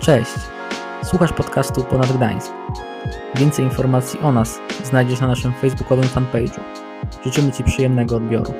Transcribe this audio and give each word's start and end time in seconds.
Cześć, 0.00 0.30
słuchasz 1.04 1.32
podcastu 1.32 1.84
Ponad 1.84 2.12
Gdańsk. 2.12 2.52
Więcej 3.34 3.64
informacji 3.64 4.20
o 4.20 4.32
nas 4.32 4.58
znajdziesz 4.84 5.20
na 5.20 5.26
naszym 5.26 5.54
facebookowym 5.54 6.04
fanpage'u. 6.04 6.60
Życzymy 7.24 7.52
Ci 7.52 7.64
przyjemnego 7.64 8.16
odbioru. 8.16 8.54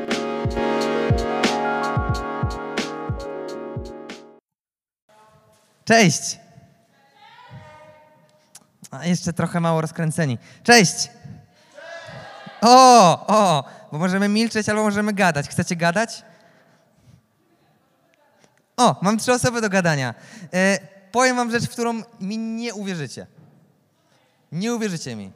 Cześć! 5.85 6.39
A 8.91 9.07
jeszcze 9.07 9.33
trochę 9.33 9.61
mało 9.61 9.81
rozkręceni. 9.81 10.39
Cześć! 10.63 11.11
O, 12.61 13.27
o, 13.27 13.65
bo 13.93 13.99
możemy 13.99 14.29
milczeć 14.29 14.69
albo 14.69 14.83
możemy 14.83 15.13
gadać. 15.13 15.49
Chcecie 15.49 15.77
gadać? 15.77 16.25
O, 18.77 18.96
mam 19.02 19.18
trzy 19.18 19.32
osoby 19.32 19.61
do 19.61 19.68
gadania. 19.68 20.14
E, 20.55 20.78
powiem 21.12 21.37
wam 21.37 21.51
rzecz, 21.51 21.65
w 21.65 21.70
którą 21.70 22.02
mi 22.20 22.38
nie 22.38 22.74
uwierzycie. 22.74 23.27
Nie 24.52 24.74
uwierzycie 24.74 25.16
mi. 25.16 25.33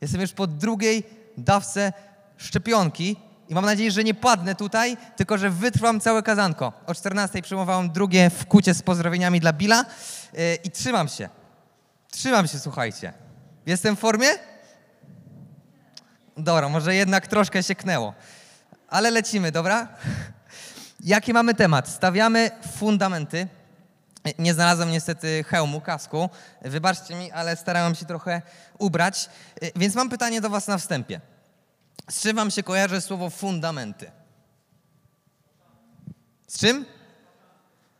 Jestem 0.00 0.20
już 0.20 0.32
po 0.32 0.46
drugiej 0.46 1.02
dawce 1.38 1.92
szczepionki 2.36 3.16
i 3.48 3.54
mam 3.54 3.64
nadzieję, 3.64 3.90
że 3.90 4.04
nie 4.04 4.14
padnę 4.14 4.54
tutaj, 4.54 4.96
tylko 5.16 5.38
że 5.38 5.50
wytrwam 5.50 6.00
całe 6.00 6.22
kazanko. 6.22 6.72
O 6.86 6.94
14 6.94 7.42
przyjmowałem 7.42 7.90
drugie 7.90 8.30
wkucie 8.30 8.74
z 8.74 8.82
pozdrowieniami 8.82 9.40
dla 9.40 9.52
Billa 9.52 9.84
e, 10.34 10.54
i 10.54 10.70
trzymam 10.70 11.08
się. 11.08 11.28
Trzymam 12.10 12.48
się, 12.48 12.58
słuchajcie. 12.58 13.12
Jestem 13.66 13.96
w 13.96 13.98
formie? 13.98 14.26
Dobra, 16.36 16.68
może 16.68 16.94
jednak 16.94 17.26
troszkę 17.26 17.62
się 17.62 17.74
knęło. 17.74 18.14
Ale 18.88 19.10
lecimy, 19.10 19.52
dobra? 19.52 19.88
Jaki 21.04 21.32
mamy 21.32 21.54
temat? 21.54 21.88
Stawiamy 21.88 22.50
fundamenty. 22.76 23.48
Nie 24.38 24.54
znalazłem 24.54 24.90
niestety 24.90 25.44
hełmu, 25.44 25.80
kasku. 25.80 26.30
Wybaczcie 26.62 27.14
mi, 27.14 27.32
ale 27.32 27.56
starałem 27.56 27.94
się 27.94 28.06
trochę 28.06 28.42
ubrać. 28.78 29.30
Więc 29.76 29.94
mam 29.94 30.08
pytanie 30.08 30.40
do 30.40 30.50
Was 30.50 30.68
na 30.68 30.78
wstępie. 30.78 31.20
Z 32.10 32.20
czym 32.20 32.36
Wam 32.36 32.50
się 32.50 32.62
kojarzy 32.62 33.00
słowo 33.00 33.30
fundamenty? 33.30 34.10
Z 36.46 36.58
czym? 36.58 36.86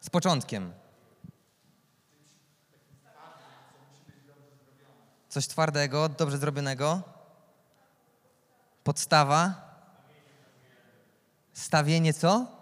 Z 0.01 0.11
początkiem. 0.11 0.73
Coś 5.29 5.47
twardego, 5.47 6.09
dobrze 6.09 6.39
zrobionego. 6.39 7.03
Podstawa. 8.85 9.55
Stawienie 11.53 12.15
co? 12.15 12.54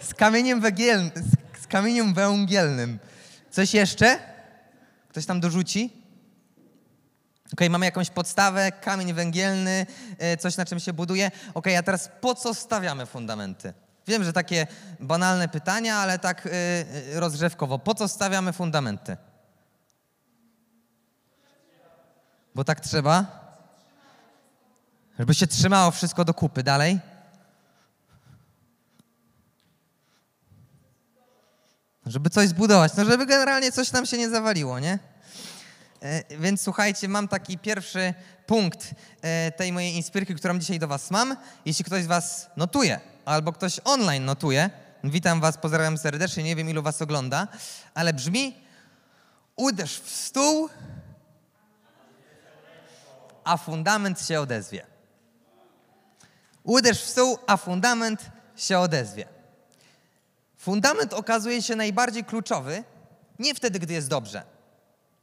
Z 0.00 0.14
kamieniem 0.14 0.60
węgielnym. 0.60 1.10
Z 1.60 1.66
kamieniem 1.66 2.14
węgielnym. 2.14 2.98
Coś 3.50 3.74
jeszcze? 3.74 4.18
Ktoś 5.08 5.26
tam 5.26 5.40
dorzuci? 5.40 5.92
Ok, 7.52 7.60
mamy 7.70 7.86
jakąś 7.86 8.10
podstawę, 8.10 8.72
kamień 8.72 9.12
węgielny, 9.12 9.86
coś 10.38 10.56
na 10.56 10.64
czym 10.64 10.80
się 10.80 10.92
buduje. 10.92 11.30
Ok, 11.54 11.66
a 11.78 11.82
teraz 11.82 12.10
po 12.20 12.34
co 12.34 12.54
stawiamy 12.54 13.06
fundamenty? 13.06 13.72
Wiem, 14.06 14.24
że 14.24 14.32
takie 14.32 14.66
banalne 15.00 15.48
pytania, 15.48 15.96
ale 15.96 16.18
tak 16.18 16.44
yy, 16.44 17.20
rozgrzewkowo. 17.20 17.78
Po 17.78 17.94
co 17.94 18.08
stawiamy 18.08 18.52
fundamenty? 18.52 19.16
Bo 22.54 22.64
tak 22.64 22.80
trzeba? 22.80 23.40
Żeby 25.18 25.34
się 25.34 25.46
trzymało 25.46 25.90
wszystko 25.90 26.24
do 26.24 26.34
kupy. 26.34 26.62
Dalej? 26.62 27.00
Żeby 32.06 32.30
coś 32.30 32.48
zbudować. 32.48 32.92
No, 32.96 33.04
żeby 33.04 33.26
generalnie 33.26 33.72
coś 33.72 33.92
nam 33.92 34.06
się 34.06 34.18
nie 34.18 34.30
zawaliło, 34.30 34.78
nie? 34.78 34.98
E, 36.02 36.38
więc 36.38 36.62
słuchajcie, 36.62 37.08
mam 37.08 37.28
taki 37.28 37.58
pierwszy 37.58 38.14
punkt 38.46 38.94
e, 39.22 39.52
tej 39.52 39.72
mojej 39.72 39.96
inspirki, 39.96 40.34
którą 40.34 40.58
dzisiaj 40.58 40.78
do 40.78 40.88
Was 40.88 41.10
mam. 41.10 41.36
Jeśli 41.64 41.84
ktoś 41.84 42.02
z 42.02 42.06
Was 42.06 42.50
notuje, 42.56 43.00
albo 43.24 43.52
ktoś 43.52 43.80
online 43.84 44.24
notuje, 44.24 44.70
witam 45.04 45.40
Was, 45.40 45.58
pozdrawiam 45.58 45.98
serdecznie, 45.98 46.42
nie 46.42 46.56
wiem 46.56 46.70
ilu 46.70 46.82
Was 46.82 47.02
ogląda, 47.02 47.48
ale 47.94 48.12
brzmi 48.12 48.54
uderz 49.56 50.00
w 50.00 50.10
stół, 50.10 50.68
a 53.44 53.56
fundament 53.56 54.26
się 54.26 54.40
odezwie. 54.40 54.86
Uderz 56.62 57.02
w 57.02 57.08
stół, 57.08 57.38
a 57.46 57.56
fundament 57.56 58.30
się 58.56 58.78
odezwie. 58.78 59.39
Fundament 60.60 61.14
okazuje 61.14 61.62
się 61.62 61.76
najbardziej 61.76 62.24
kluczowy 62.24 62.84
nie 63.38 63.54
wtedy, 63.54 63.78
gdy 63.78 63.94
jest 63.94 64.08
dobrze, 64.08 64.42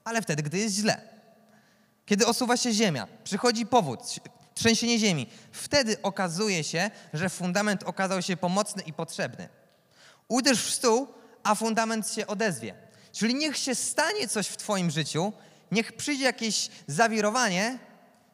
ale 0.04 0.22
wtedy, 0.22 0.44
gdy 0.44 0.58
jest 0.58 0.76
źle. 0.76 1.02
Kiedy 2.06 2.28
osuwa 2.28 2.58
się 2.58 2.74
ziemia, 2.74 3.08
przychodzi 3.24 3.66
powód, 3.66 4.00
trzęsienie 4.54 5.00
ziemi, 5.00 5.28
wtedy 5.52 6.02
okazuje 6.02 6.64
się, 6.64 6.92
że 7.14 7.30
fundament 7.30 7.84
okazał 7.84 8.22
się 8.22 8.38
pomocny 8.38 8.84
i 8.84 8.94
potrzebny. 8.94 9.50
Uderz 10.28 10.62
w 10.64 10.74
stół, 10.74 11.08
a 11.44 11.56
fundament 11.56 12.12
się 12.12 12.28
odezwie. 12.28 12.74
Czyli 13.12 13.36
niech 13.36 13.58
się 13.58 13.76
stanie 13.76 14.28
coś 14.28 14.48
w 14.48 14.58
Twoim 14.58 14.92
życiu, 14.92 15.34
niech 15.72 15.94
przyjdzie 15.94 16.24
jakieś 16.24 16.70
zawirowanie, 16.88 17.80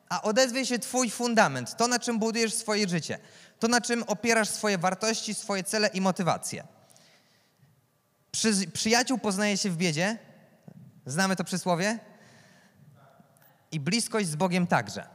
a 0.10 0.22
odezwie 0.22 0.66
się 0.66 0.80
Twój 0.80 1.10
fundament, 1.10 1.78
to 1.78 1.88
na 1.88 2.00
czym 2.00 2.20
budujesz 2.20 2.54
swoje 2.54 2.88
życie, 2.88 3.20
to 3.60 3.68
na 3.68 3.82
czym 3.82 4.04
opierasz 4.04 4.50
swoje 4.50 4.78
wartości, 4.78 5.34
swoje 5.34 5.64
cele 5.64 5.88
i 5.88 6.02
motywacje. 6.02 6.73
Przy, 8.34 8.68
przyjaciół 8.68 9.18
poznaje 9.18 9.58
się 9.58 9.70
w 9.70 9.78
biedzie, 9.78 10.18
znamy 11.06 11.36
to 11.36 11.44
przysłowie? 11.44 12.00
I 13.72 13.80
bliskość 13.80 14.28
z 14.28 14.36
Bogiem 14.36 14.68
także. 14.68 15.08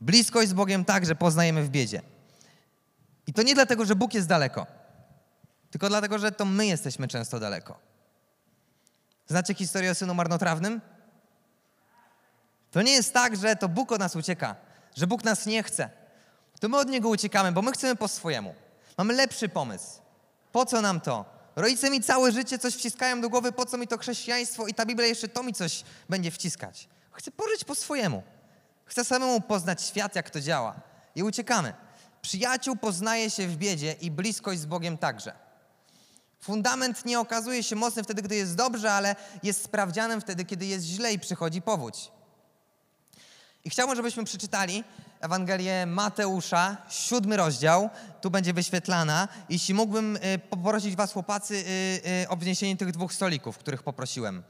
Bliskość 0.00 0.48
z 0.48 0.52
Bogiem 0.52 0.84
także 0.84 1.14
poznajemy 1.14 1.62
w 1.62 1.68
biedzie. 1.68 2.02
I 3.26 3.32
to 3.32 3.42
nie 3.42 3.54
dlatego, 3.54 3.84
że 3.84 3.96
Bóg 3.96 4.14
jest 4.14 4.28
daleko, 4.28 4.66
tylko 5.70 5.88
dlatego, 5.88 6.18
że 6.18 6.32
to 6.32 6.44
my 6.44 6.66
jesteśmy 6.66 7.08
często 7.08 7.40
daleko. 7.40 7.78
Znacie 9.26 9.54
historię 9.54 9.90
o 9.90 9.94
synu 9.94 10.14
marnotrawnym? 10.14 10.80
To 12.70 12.82
nie 12.82 12.92
jest 12.92 13.14
tak, 13.14 13.36
że 13.36 13.56
to 13.56 13.68
Bóg 13.68 13.92
od 13.92 14.00
nas 14.00 14.16
ucieka, 14.16 14.56
że 14.96 15.06
Bóg 15.06 15.24
nas 15.24 15.46
nie 15.46 15.62
chce. 15.62 15.90
To 16.60 16.68
my 16.68 16.76
od 16.76 16.88
Niego 16.88 17.08
uciekamy, 17.08 17.52
bo 17.52 17.62
my 17.62 17.72
chcemy 17.72 17.96
po 17.96 18.08
swojemu. 18.08 18.54
Mamy 18.98 19.14
lepszy 19.14 19.48
pomysł. 19.48 20.00
Po 20.52 20.66
co 20.66 20.80
nam 20.80 21.00
to? 21.00 21.37
Rodzice 21.58 21.90
mi 21.90 22.00
całe 22.00 22.32
życie 22.32 22.58
coś 22.58 22.74
wciskają 22.74 23.20
do 23.20 23.30
głowy, 23.30 23.52
po 23.52 23.66
co 23.66 23.78
mi 23.78 23.88
to 23.88 23.98
chrześcijaństwo 23.98 24.66
i 24.66 24.74
ta 24.74 24.86
Biblia 24.86 25.06
jeszcze 25.06 25.28
to 25.28 25.42
mi 25.42 25.52
coś 25.52 25.84
będzie 26.08 26.30
wciskać. 26.30 26.88
Chcę 27.12 27.30
pożyć 27.30 27.64
po 27.64 27.74
swojemu. 27.74 28.22
Chcę 28.84 29.04
samemu 29.04 29.40
poznać 29.40 29.82
świat, 29.82 30.16
jak 30.16 30.30
to 30.30 30.40
działa. 30.40 30.80
I 31.14 31.22
uciekamy. 31.22 31.74
Przyjaciół 32.22 32.76
poznaje 32.76 33.30
się 33.30 33.46
w 33.46 33.56
biedzie 33.56 33.92
i 34.00 34.10
bliskość 34.10 34.60
z 34.60 34.66
Bogiem 34.66 34.98
także. 34.98 35.32
Fundament 36.40 37.04
nie 37.04 37.20
okazuje 37.20 37.62
się 37.62 37.76
mocny 37.76 38.04
wtedy, 38.04 38.22
gdy 38.22 38.36
jest 38.36 38.54
dobrze, 38.54 38.92
ale 38.92 39.16
jest 39.42 39.64
sprawdzianem 39.64 40.20
wtedy, 40.20 40.44
kiedy 40.44 40.66
jest 40.66 40.86
źle 40.86 41.12
i 41.12 41.18
przychodzi 41.18 41.62
powódź. 41.62 42.10
I 43.64 43.70
chciałbym, 43.70 43.96
żebyśmy 43.96 44.24
przeczytali 44.24 44.84
Ewangelię 45.20 45.86
Mateusza, 45.86 46.76
siódmy 46.88 47.36
rozdział. 47.36 47.90
Tu 48.20 48.30
będzie 48.30 48.52
wyświetlana. 48.52 49.28
Jeśli 49.48 49.74
mógłbym 49.74 50.16
y, 50.16 50.38
poprosić 50.50 50.96
was, 50.96 51.12
chłopacy, 51.12 51.54
y, 51.54 52.22
y, 52.22 52.28
o 52.28 52.36
wniesienie 52.36 52.76
tych 52.76 52.92
dwóch 52.92 53.12
stolików, 53.12 53.58
których 53.58 53.82
poprosiłem. 53.82 54.42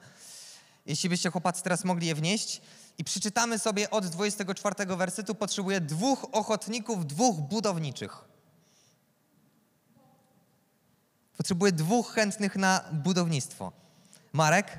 Jeśli 0.87 1.09
byście, 1.09 1.31
chłopacy, 1.31 1.63
teraz 1.63 1.85
mogli 1.85 2.07
je 2.07 2.15
wnieść. 2.15 2.61
I 2.99 3.05
przeczytamy 3.05 3.59
sobie 3.59 3.91
od 3.91 4.07
24 4.07 4.97
wersetu. 4.97 5.35
Potrzebuję 5.35 5.81
dwóch 5.81 6.27
ochotników, 6.33 7.07
dwóch 7.07 7.37
budowniczych. 7.41 8.25
Potrzebuję 11.37 11.73
dwóch 11.73 12.13
chętnych 12.13 12.57
na 12.57 12.85
budownictwo. 12.93 13.73
Marek? 14.33 14.79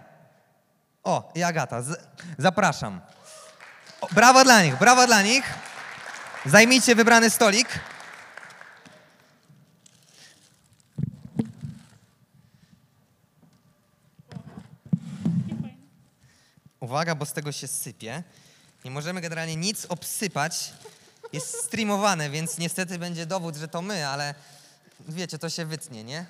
O, 1.04 1.32
i 1.36 1.44
Agata. 1.44 1.82
Z 1.82 2.08
zapraszam. 2.38 3.02
Brawo 4.07 4.44
dla 4.44 4.63
nich, 4.63 4.78
brawo 4.78 5.07
dla 5.07 5.22
nich. 5.22 5.54
Zajmijcie 6.46 6.96
wybrany 6.96 7.30
stolik. 7.30 7.80
Uwaga, 16.80 17.16
bo 17.16 17.25
z 17.25 17.34
tego 17.34 17.51
się 17.51 17.68
sypie. 17.68 18.24
Nie 18.86 18.92
możemy 18.92 19.22
generalnie 19.22 19.56
nic 19.56 19.86
obsypać. 19.86 20.74
Jest 21.34 21.66
streamowane, 21.66 22.30
więc 22.30 22.57
niestety 22.57 23.00
będzie 23.00 23.25
dowód, 23.25 23.56
że 23.56 23.68
to 23.68 23.81
my, 23.81 24.07
ale 24.07 24.36
wiecie, 25.00 25.38
to 25.38 25.50
się 25.50 25.66
wytnie, 25.66 26.04
nie? 26.04 26.25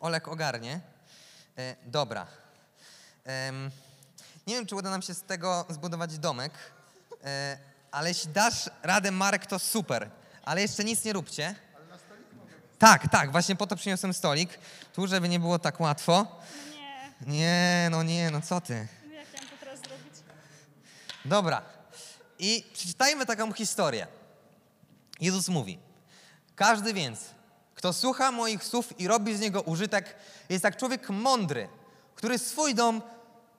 Olek 0.00 0.28
ogarnie. 0.28 0.80
E, 1.58 1.76
dobra. 1.86 2.26
Nie 4.46 4.54
wiem, 4.54 4.66
czy 4.66 4.76
uda 4.76 4.90
nam 4.90 5.02
się 5.02 5.14
z 5.14 5.22
tego 5.22 5.66
zbudować 5.68 6.18
domek, 6.18 6.52
e, 7.24 7.58
ale 7.90 8.08
jeśli 8.08 8.32
dasz 8.32 8.70
radę, 8.82 9.10
Marek, 9.10 9.46
to 9.46 9.58
super. 9.58 10.10
Ale 10.44 10.60
jeszcze 10.62 10.84
nic 10.84 11.04
nie 11.04 11.12
róbcie. 11.12 11.54
Tak, 12.78 13.08
tak, 13.08 13.32
właśnie 13.32 13.56
po 13.56 13.66
to 13.66 13.76
przyniosłem 13.76 14.14
stolik. 14.14 14.58
Tu, 14.92 15.06
żeby 15.06 15.28
nie 15.28 15.40
było 15.40 15.58
tak 15.58 15.80
łatwo. 15.80 16.26
Nie, 17.20 17.26
Nie, 17.34 17.88
no 17.90 18.02
nie, 18.02 18.30
no 18.30 18.40
co 18.40 18.60
ty. 18.60 18.74
jak 18.74 19.32
miałam 19.34 19.48
to 19.48 19.56
teraz 19.60 19.78
zrobić? 19.80 20.14
Dobra. 21.24 21.62
I 22.38 22.64
przeczytajmy 22.72 23.26
taką 23.26 23.52
historię. 23.52 24.06
Jezus 25.20 25.48
mówi: 25.48 25.78
Każdy 26.56 26.94
więc, 26.94 27.20
kto 27.74 27.92
słucha 27.92 28.32
moich 28.32 28.64
słów 28.64 29.00
i 29.00 29.08
robi 29.08 29.36
z 29.36 29.40
niego 29.40 29.62
użytek, 29.62 30.16
jest 30.48 30.64
jak 30.64 30.76
człowiek 30.76 31.10
mądry, 31.10 31.68
który 32.14 32.38
swój 32.38 32.74
dom 32.74 33.02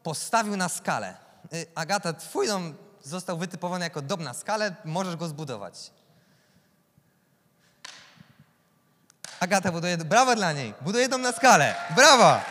postawił 0.03 0.57
na 0.57 0.69
skalę. 0.69 1.17
Y, 1.53 1.65
Agata, 1.75 2.13
twój 2.13 2.47
dom 2.47 2.75
został 3.01 3.37
wytypowany 3.37 3.85
jako 3.85 4.01
dom 4.01 4.23
na 4.23 4.33
skalę, 4.33 4.75
możesz 4.85 5.15
go 5.15 5.27
zbudować. 5.27 5.91
Agata 9.39 9.71
buduje, 9.71 9.97
brawa 9.97 10.35
dla 10.35 10.53
niej, 10.53 10.73
buduje 10.81 11.09
dom 11.09 11.21
na 11.21 11.31
skalę. 11.31 11.75
Brawa! 11.95 12.45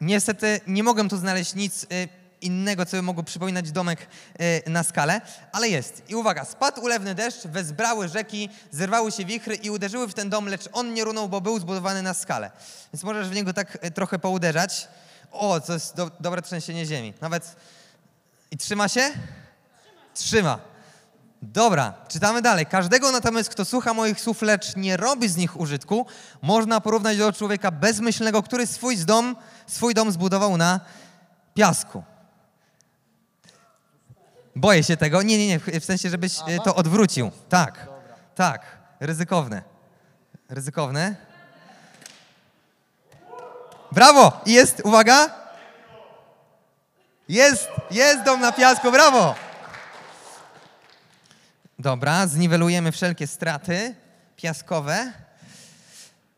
Niestety 0.00 0.60
nie 0.66 0.82
mogłem 0.82 1.08
tu 1.08 1.16
znaleźć 1.16 1.54
nic 1.54 1.84
y, 1.84 2.08
innego, 2.44 2.86
co 2.86 2.96
by 2.96 3.02
mogło 3.02 3.22
przypominać 3.22 3.72
domek 3.72 4.06
y, 4.40 4.70
na 4.70 4.82
skalę, 4.82 5.20
ale 5.52 5.68
jest. 5.68 6.02
I 6.08 6.14
uwaga, 6.14 6.44
spadł 6.44 6.82
ulewny 6.82 7.14
deszcz, 7.14 7.46
wezbrały 7.46 8.08
rzeki, 8.08 8.48
zerwały 8.70 9.12
się 9.12 9.24
wichry 9.24 9.54
i 9.54 9.70
uderzyły 9.70 10.08
w 10.08 10.14
ten 10.14 10.30
dom, 10.30 10.48
lecz 10.48 10.68
on 10.72 10.94
nie 10.94 11.04
runął, 11.04 11.28
bo 11.28 11.40
był 11.40 11.58
zbudowany 11.58 12.02
na 12.02 12.14
skalę. 12.14 12.50
Więc 12.92 13.02
możesz 13.02 13.28
w 13.28 13.34
niego 13.34 13.52
tak 13.52 13.84
y, 13.84 13.90
trochę 13.90 14.18
pouderzać. 14.18 14.88
O, 15.32 15.60
to 15.60 15.72
jest 15.72 15.96
do, 15.96 16.10
dobre 16.20 16.42
trzęsienie 16.42 16.86
ziemi. 16.86 17.14
Nawet... 17.20 17.56
I 18.50 18.56
trzyma 18.56 18.88
się? 18.88 19.10
Trzyma. 20.14 20.58
Dobra, 21.42 21.94
czytamy 22.08 22.42
dalej. 22.42 22.66
Każdego 22.66 23.12
natomiast, 23.12 23.50
kto 23.50 23.64
słucha 23.64 23.94
moich 23.94 24.20
słów, 24.20 24.42
lecz 24.42 24.76
nie 24.76 24.96
robi 24.96 25.28
z 25.28 25.36
nich 25.36 25.60
użytku, 25.60 26.06
można 26.42 26.80
porównać 26.80 27.18
do 27.18 27.32
człowieka 27.32 27.70
bezmyślnego, 27.70 28.42
który 28.42 28.66
swój 28.66 28.96
dom, 28.96 29.36
swój 29.66 29.94
dom 29.94 30.12
zbudował 30.12 30.56
na 30.56 30.80
piasku. 31.54 32.02
Boję 34.56 34.82
się 34.84 34.96
tego. 34.96 35.22
Nie, 35.22 35.38
nie, 35.38 35.46
nie, 35.46 35.58
w- 35.60 35.84
sensie, 35.84 36.10
żebyś 36.10 36.34
to 36.64 36.74
odwrócił. 36.74 37.30
Tak, 37.48 37.88
tak, 38.34 38.78
ryzykowne. 39.00 39.62
Ryzykowne. 40.48 41.16
Brawo! 43.92 44.40
I 44.46 44.52
jest, 44.52 44.80
uwaga! 44.84 45.30
Jest, 47.28 47.68
jest 47.90 48.22
dom 48.22 48.40
na 48.40 48.52
piasku, 48.52 48.92
brawo! 48.92 49.34
Dobra, 51.78 52.26
zniwelujemy 52.26 52.92
wszelkie 52.92 53.26
straty 53.26 53.94
piaskowe. 54.36 55.12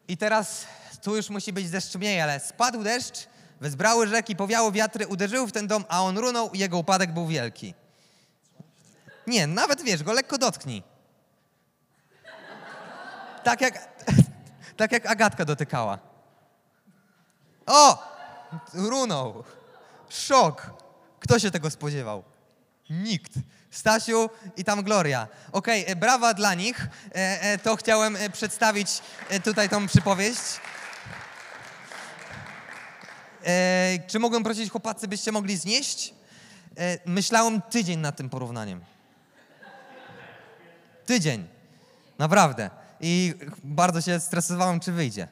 I 0.08 0.16
teraz 0.16 0.66
tu 1.02 1.16
już 1.16 1.30
musi 1.30 1.52
być 1.52 1.70
deszcz 1.70 1.94
mniej, 1.94 2.20
ale 2.20 2.40
spadł 2.40 2.82
deszcz, 2.82 3.26
wezbrały 3.60 4.06
rzeki, 4.08 4.36
powiało 4.36 4.72
wiatry, 4.72 5.06
uderzyły 5.06 5.46
w 5.46 5.52
ten 5.52 5.66
dom, 5.66 5.84
a 5.88 6.02
on 6.02 6.18
runął 6.18 6.50
i 6.50 6.58
jego 6.58 6.78
upadek 6.78 7.12
był 7.12 7.26
wielki. 7.26 7.74
Nie, 9.26 9.46
nawet 9.46 9.82
wiesz, 9.82 10.02
go 10.02 10.12
lekko 10.12 10.38
dotknij. 10.38 10.82
Tak 13.44 13.60
jak, 13.60 13.88
tak 14.76 14.92
jak 14.92 15.06
Agatka 15.06 15.44
dotykała. 15.44 15.98
O! 17.66 18.02
Runął. 18.74 19.44
Szok. 20.08 20.70
Kto 21.20 21.38
się 21.38 21.50
tego 21.50 21.70
spodziewał? 21.70 22.24
Nikt. 22.90 23.32
Stasiu 23.70 24.30
i 24.56 24.64
tam 24.64 24.82
Gloria. 24.82 25.28
Okej, 25.52 25.84
e, 25.86 25.96
brawa 25.96 26.34
dla 26.34 26.54
nich. 26.54 26.86
E, 27.14 27.40
e, 27.42 27.58
to 27.58 27.76
chciałem 27.76 28.16
e, 28.16 28.30
przedstawić 28.30 28.88
e, 29.28 29.40
tutaj 29.40 29.68
tą 29.68 29.86
przypowieść. 29.86 30.40
E, 33.44 33.98
czy 34.06 34.18
mogłem 34.18 34.42
prosić 34.42 34.70
chłopacy, 34.70 35.08
byście 35.08 35.32
mogli 35.32 35.56
znieść? 35.56 36.14
Myślałem 37.06 37.62
tydzień 37.62 38.00
nad 38.00 38.16
tym 38.16 38.30
porównaniem. 38.30 38.84
Tydzień. 41.06 41.48
Naprawdę. 42.18 42.70
I 43.00 43.34
bardzo 43.64 44.00
się 44.00 44.20
stresowałem, 44.20 44.80
czy 44.80 44.92
wyjdzie. 44.92 45.28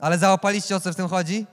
Ale 0.00 0.18
załapaliście, 0.18 0.76
o 0.76 0.80
co 0.80 0.92
w 0.92 0.96
tym 0.96 1.08
chodzi? 1.08 1.46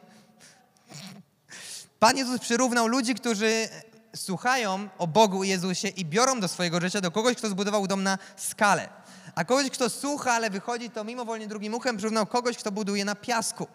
Pan 2.00 2.18
Jezus 2.18 2.40
przyrównał 2.40 2.88
ludzi, 2.88 3.16
którzy 3.16 3.70
słuchają 4.16 4.90
o 4.98 5.08
Bogu 5.08 5.44
i 5.44 5.50
Jezusie 5.50 5.88
i 5.88 6.06
biorą 6.06 6.40
do 6.40 6.48
swojego 6.48 6.82
życia 6.82 7.02
do 7.02 7.12
kogoś, 7.12 7.36
kto 7.36 7.50
zbudował 7.50 7.88
dom 7.88 8.04
na 8.04 8.18
skalę. 8.36 8.90
A 9.36 9.46
kogoś, 9.46 9.70
kto 9.70 9.90
słucha, 9.90 10.34
ale 10.34 10.50
wychodzi, 10.50 10.90
to 10.90 11.04
mimowolnie 11.04 11.48
drugim 11.48 11.74
uchem 11.74 11.98
przyrównał 11.98 12.26
kogoś, 12.26 12.58
kto 12.58 12.72
buduje 12.72 13.06
na 13.06 13.16
piasku. 13.16 13.68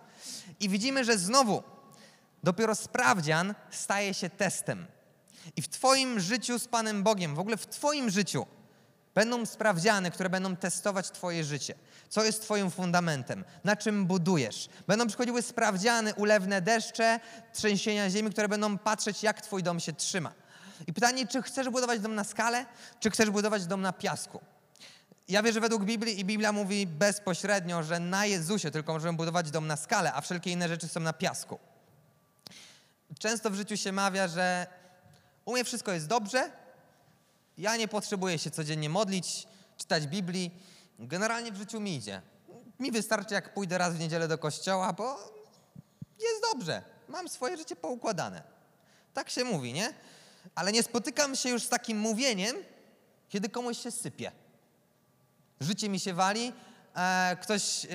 I 0.60 0.68
widzimy, 0.68 1.04
że 1.04 1.18
znowu 1.18 1.62
dopiero 2.42 2.74
sprawdzian 2.74 3.54
staje 3.70 4.14
się 4.14 4.30
testem. 4.30 4.86
I 5.56 5.62
w 5.62 5.68
Twoim 5.68 6.20
życiu 6.20 6.58
z 6.58 6.68
Panem 6.68 7.02
Bogiem, 7.02 7.34
w 7.34 7.38
ogóle 7.38 7.56
w 7.56 7.66
Twoim 7.66 8.10
życiu, 8.10 8.46
będą 9.14 9.46
sprawdziany, 9.46 10.10
które 10.10 10.30
będą 10.30 10.56
testować 10.56 11.10
Twoje 11.10 11.44
życie. 11.44 11.74
Co 12.08 12.24
jest 12.24 12.42
Twoim 12.42 12.70
fundamentem? 12.70 13.44
Na 13.64 13.76
czym 13.76 14.06
budujesz? 14.06 14.68
Będą 14.86 15.06
przychodziły 15.06 15.42
sprawdziany, 15.42 16.14
ulewne 16.14 16.62
deszcze, 16.62 17.20
trzęsienia 17.52 18.10
ziemi, 18.10 18.30
które 18.30 18.48
będą 18.48 18.78
patrzeć, 18.78 19.22
jak 19.22 19.40
Twój 19.40 19.62
dom 19.62 19.80
się 19.80 19.92
trzyma. 19.92 20.32
I 20.86 20.92
pytanie, 20.92 21.26
czy 21.26 21.42
chcesz 21.42 21.68
budować 21.68 22.00
dom 22.00 22.14
na 22.14 22.24
skalę, 22.24 22.66
czy 23.00 23.10
chcesz 23.10 23.30
budować 23.30 23.66
dom 23.66 23.80
na 23.80 23.92
piasku? 23.92 24.40
Ja 25.28 25.42
wierzę 25.42 25.60
według 25.60 25.84
Biblii 25.84 26.20
i 26.20 26.24
Biblia 26.24 26.52
mówi 26.52 26.86
bezpośrednio, 26.86 27.82
że 27.82 28.00
na 28.00 28.26
Jezusie 28.26 28.70
tylko 28.70 28.92
możemy 28.92 29.16
budować 29.16 29.50
dom 29.50 29.66
na 29.66 29.76
skalę, 29.76 30.12
a 30.12 30.20
wszelkie 30.20 30.50
inne 30.50 30.68
rzeczy 30.68 30.88
są 30.88 31.00
na 31.00 31.12
piasku. 31.12 31.58
Często 33.18 33.50
w 33.50 33.54
życiu 33.54 33.76
się 33.76 33.92
mawia, 33.92 34.28
że 34.28 34.66
u 35.44 35.52
mnie 35.52 35.64
wszystko 35.64 35.92
jest 35.92 36.06
dobrze, 36.06 36.50
ja 37.60 37.76
nie 37.76 37.88
potrzebuję 37.88 38.38
się 38.38 38.50
codziennie 38.50 38.88
modlić, 38.88 39.46
czytać 39.76 40.06
Biblii. 40.06 40.50
Generalnie 40.98 41.52
w 41.52 41.56
życiu 41.56 41.80
mi 41.80 41.94
idzie. 41.94 42.22
Mi 42.78 42.92
wystarczy, 42.92 43.34
jak 43.34 43.54
pójdę 43.54 43.78
raz 43.78 43.94
w 43.94 43.98
niedzielę 43.98 44.28
do 44.28 44.38
kościoła, 44.38 44.92
bo 44.92 45.16
jest 46.18 46.42
dobrze. 46.52 46.82
Mam 47.08 47.28
swoje 47.28 47.56
życie 47.56 47.76
poukładane. 47.76 48.42
Tak 49.14 49.30
się 49.30 49.44
mówi, 49.44 49.72
nie? 49.72 49.94
Ale 50.54 50.72
nie 50.72 50.82
spotykam 50.82 51.36
się 51.36 51.48
już 51.48 51.62
z 51.62 51.68
takim 51.68 51.98
mówieniem, 51.98 52.56
kiedy 53.28 53.48
komuś 53.48 53.78
się 53.78 53.90
sypie. 53.90 54.32
Życie 55.60 55.88
mi 55.88 56.00
się 56.00 56.14
wali, 56.14 56.52
e, 56.96 57.36
ktoś 57.42 57.84
e, 57.84 57.88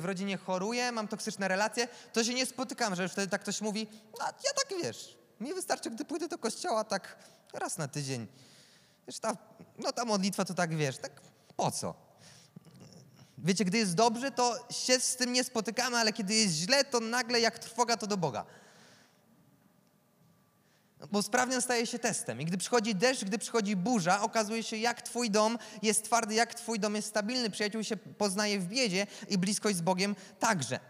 w 0.00 0.04
rodzinie 0.04 0.36
choruje, 0.36 0.92
mam 0.92 1.08
toksyczne 1.08 1.48
relacje, 1.48 1.88
to 2.12 2.24
się 2.24 2.34
nie 2.34 2.46
spotykam, 2.46 2.94
że 2.94 3.02
już 3.02 3.12
wtedy 3.12 3.28
tak 3.28 3.42
ktoś 3.42 3.60
mówi, 3.60 3.86
a 4.20 4.26
ja 4.26 4.50
tak 4.56 4.82
wiesz, 4.82 5.18
mi 5.40 5.54
wystarczy, 5.54 5.90
gdy 5.90 6.04
pójdę 6.04 6.28
do 6.28 6.38
kościoła 6.38 6.84
tak 6.84 7.18
raz 7.52 7.78
na 7.78 7.88
tydzień. 7.88 8.26
Wiesz, 9.06 9.18
ta, 9.18 9.36
no 9.78 9.92
ta 9.92 10.04
modlitwa 10.04 10.44
to 10.44 10.54
tak 10.54 10.76
wiesz, 10.76 10.98
tak 10.98 11.20
po 11.56 11.70
co? 11.70 11.94
Wiecie, 13.38 13.64
gdy 13.64 13.78
jest 13.78 13.94
dobrze, 13.94 14.30
to 14.30 14.66
się 14.70 15.00
z 15.00 15.16
tym 15.16 15.32
nie 15.32 15.44
spotykamy, 15.44 15.96
ale 15.96 16.12
kiedy 16.12 16.34
jest 16.34 16.54
źle, 16.54 16.84
to 16.84 17.00
nagle 17.00 17.40
jak 17.40 17.58
trwoga 17.58 17.96
to 17.96 18.06
do 18.06 18.16
Boga. 18.16 18.46
Bo 21.10 21.22
sprawnie 21.22 21.60
staje 21.60 21.86
się 21.86 21.98
testem. 21.98 22.40
I 22.40 22.44
gdy 22.44 22.58
przychodzi 22.58 22.94
deszcz, 22.94 23.24
gdy 23.24 23.38
przychodzi 23.38 23.76
burza, 23.76 24.22
okazuje 24.22 24.62
się, 24.62 24.76
jak 24.76 25.02
twój 25.02 25.30
dom 25.30 25.58
jest 25.82 26.04
twardy, 26.04 26.34
jak 26.34 26.54
twój 26.54 26.80
dom 26.80 26.94
jest 26.94 27.08
stabilny. 27.08 27.50
Przyjaciół 27.50 27.84
się 27.84 27.96
poznaje 27.96 28.60
w 28.60 28.66
biedzie 28.66 29.06
i 29.28 29.38
bliskość 29.38 29.76
z 29.76 29.80
Bogiem 29.80 30.16
także. 30.38 30.80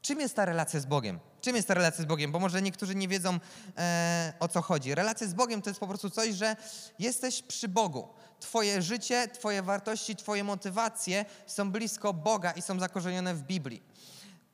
Czym 0.00 0.20
jest 0.20 0.34
ta 0.34 0.44
relacja 0.44 0.80
z 0.80 0.86
Bogiem? 0.86 1.18
Czym 1.40 1.56
jest 1.56 1.68
ta 1.68 1.74
relacja 1.74 2.04
z 2.04 2.06
Bogiem? 2.06 2.32
Bo 2.32 2.38
może 2.38 2.62
niektórzy 2.62 2.94
nie 2.94 3.08
wiedzą 3.08 3.38
e, 3.78 4.32
o 4.40 4.48
co 4.48 4.62
chodzi. 4.62 4.94
Relacja 4.94 5.26
z 5.26 5.34
Bogiem 5.34 5.62
to 5.62 5.70
jest 5.70 5.80
po 5.80 5.86
prostu 5.86 6.10
coś, 6.10 6.34
że 6.34 6.56
jesteś 6.98 7.42
przy 7.42 7.68
Bogu. 7.68 8.08
Twoje 8.40 8.82
życie, 8.82 9.28
Twoje 9.28 9.62
wartości, 9.62 10.16
Twoje 10.16 10.44
motywacje 10.44 11.24
są 11.46 11.70
blisko 11.70 12.12
Boga 12.12 12.52
i 12.52 12.62
są 12.62 12.78
zakorzenione 12.78 13.34
w 13.34 13.42
Biblii. 13.42 13.82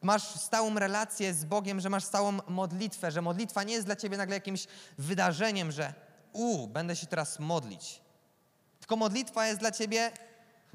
Masz 0.02 0.22
stałą 0.22 0.78
relację 0.78 1.34
z 1.34 1.44
Bogiem, 1.44 1.80
że 1.80 1.90
masz 1.90 2.04
stałą 2.04 2.38
modlitwę, 2.48 3.10
że 3.10 3.22
modlitwa 3.22 3.62
nie 3.62 3.74
jest 3.74 3.86
dla 3.86 3.96
Ciebie 3.96 4.16
nagle 4.16 4.34
jakimś 4.34 4.66
wydarzeniem, 4.98 5.72
że 5.72 5.94
u, 6.32 6.68
będę 6.68 6.96
się 6.96 7.06
teraz 7.06 7.38
modlić. 7.38 8.00
Tylko 8.80 8.96
modlitwa 8.96 9.46
jest 9.46 9.60
dla 9.60 9.70
Ciebie 9.70 10.10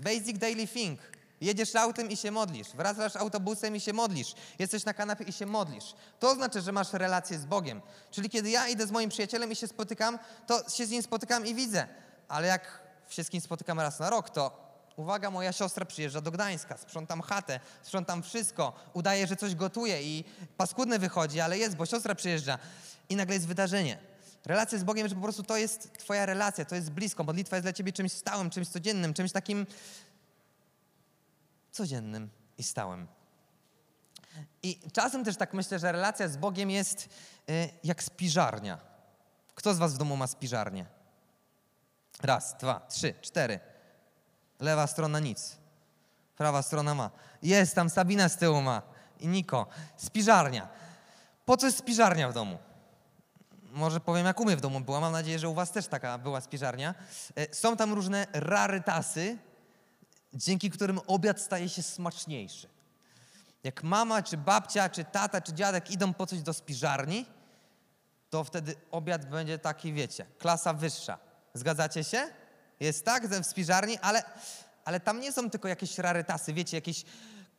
basic 0.04 0.38
daily 0.38 0.68
thing. 0.68 1.00
Jedziesz 1.41 1.75
autem 1.75 2.12
i 2.12 2.17
się 2.17 2.31
modlisz, 2.31 2.67
wracasz 2.67 3.15
autobusem 3.15 3.75
i 3.75 3.79
się 3.79 3.93
modlisz, 3.93 4.34
jesteś 4.60 4.86
na 4.86 4.93
kanapie 4.93 5.24
i 5.24 5.34
się 5.34 5.46
modlisz. 5.46 5.93
To 6.19 6.29
oznacza, 6.31 6.62
że 6.62 6.72
masz 6.72 6.93
relację 6.93 7.39
z 7.39 7.46
Bogiem. 7.46 7.81
Czyli 8.12 8.29
kiedy 8.29 8.50
ja 8.50 8.67
idę 8.67 8.88
z 8.88 8.91
moim 8.91 9.10
przyjacielem 9.10 9.51
i 9.51 9.55
się 9.55 9.67
spotykam, 9.67 10.19
to 10.48 10.69
się 10.69 10.86
z 10.86 10.89
nim 10.89 11.03
spotykam 11.03 11.46
i 11.46 11.55
widzę. 11.55 11.88
Ale 12.27 12.48
jak 12.48 12.81
się 13.10 13.24
z 13.24 13.29
kim 13.29 13.41
spotykam 13.41 13.79
raz 13.79 14.00
na 14.00 14.10
rok, 14.10 14.29
to 14.29 14.69
uwaga, 14.96 15.31
moja 15.31 15.53
siostra 15.53 15.86
przyjeżdża 15.86 16.22
do 16.22 16.31
Gdańska, 16.31 16.77
sprzątam 16.77 17.22
chatę, 17.22 17.60
sprzątam 17.84 18.24
wszystko, 18.24 18.74
udaje, 18.93 19.27
że 19.27 19.36
coś 19.36 19.55
gotuje 19.55 20.03
i 20.03 20.24
paskudne 20.58 21.00
wychodzi, 21.00 21.39
ale 21.39 21.58
jest, 21.58 21.75
bo 21.75 21.86
siostra 21.86 22.15
przyjeżdża 22.15 22.58
i 23.10 23.15
nagle 23.15 23.36
jest 23.36 23.48
wydarzenie. 23.48 23.98
Relacja 24.46 24.77
z 24.77 24.84
Bogiem, 24.84 25.08
że 25.08 25.15
po 25.15 25.22
prostu 25.22 25.43
to 25.43 25.58
jest 25.58 25.98
twoja 25.98 26.25
relacja, 26.25 26.65
to 26.65 26.75
jest 26.75 26.91
blisko. 26.91 27.24
Modlitwa 27.24 27.55
jest 27.55 27.65
dla 27.65 27.74
ciebie 27.74 27.93
czymś 27.93 28.12
stałym, 28.12 28.50
czymś 28.50 28.67
codziennym, 28.67 29.13
czymś 29.13 29.31
takim 29.31 29.65
codziennym 31.79 32.29
i 32.57 32.63
stałym. 32.63 33.07
I 34.63 34.79
czasem 34.93 35.25
też 35.25 35.38
tak 35.38 35.53
myślę, 35.53 35.79
że 35.79 35.91
relacja 35.91 36.27
z 36.27 36.38
Bogiem 36.38 36.69
jest 36.69 37.09
y, 37.50 37.69
jak 37.83 38.03
spiżarnia. 38.03 38.77
Kto 39.55 39.74
z 39.74 39.77
was 39.77 39.93
w 39.93 39.98
domu 39.98 40.17
ma 40.17 40.27
spiżarnię? 40.27 40.86
Raz, 42.21 42.57
dwa, 42.57 42.79
trzy, 42.89 43.13
cztery. 43.21 43.59
Lewa 44.59 44.88
strona 44.88 45.19
nic. 45.19 45.57
Prawa 46.38 46.62
strona 46.62 46.95
ma. 46.95 47.12
Jest 47.41 47.75
tam 47.75 47.89
Sabina 47.89 48.29
z 48.29 48.38
tyłu 48.38 48.62
ma. 48.62 48.81
I 49.19 49.27
Niko. 49.27 49.67
Spiżarnia. 49.98 50.67
Po 51.45 51.57
co 51.57 51.65
jest 51.65 51.77
spiżarnia 51.77 52.29
w 52.29 52.33
domu? 52.33 52.57
Może 53.71 54.00
powiem, 54.00 54.25
jak 54.25 54.39
u 54.39 54.45
mnie 54.45 54.57
w 54.57 54.62
domu 54.62 54.79
była. 54.79 55.00
Mam 55.00 55.12
nadzieję, 55.12 55.39
że 55.39 55.50
u 55.50 55.53
was 55.53 55.71
też 55.71 55.88
taka 55.88 56.17
była 56.17 56.41
spiżarnia. 56.41 56.95
E, 57.36 57.55
Są 57.55 57.77
tam 57.77 57.93
różne 57.93 58.27
rarytasy, 58.33 59.38
dzięki 60.33 60.69
którym 60.69 61.00
obiad 61.07 61.41
staje 61.41 61.69
się 61.69 61.83
smaczniejszy. 61.83 62.67
Jak 63.63 63.83
mama, 63.83 64.24
czy 64.24 64.38
babcia, 64.38 64.89
czy 64.89 65.03
tata, 65.03 65.41
czy 65.41 65.53
dziadek 65.53 65.91
idą 65.91 66.13
po 66.13 66.25
coś 66.25 66.41
do 66.41 66.53
spiżarni, 66.53 67.25
to 68.29 68.43
wtedy 68.43 68.75
obiad 68.91 69.29
będzie 69.29 69.59
taki, 69.59 69.93
wiecie, 69.93 70.25
klasa 70.38 70.74
wyższa. 70.74 71.17
Zgadzacie 71.53 72.03
się? 72.03 72.27
Jest 72.79 73.05
tak 73.05 73.27
w 73.27 73.45
spiżarni, 73.45 73.98
ale, 73.98 74.24
ale 74.86 75.00
tam 75.00 75.19
nie 75.19 75.31
są 75.31 75.50
tylko 75.50 75.67
jakieś 75.67 75.98
rarytasy, 75.98 76.53
wiecie, 76.53 76.77
jakieś 76.77 77.05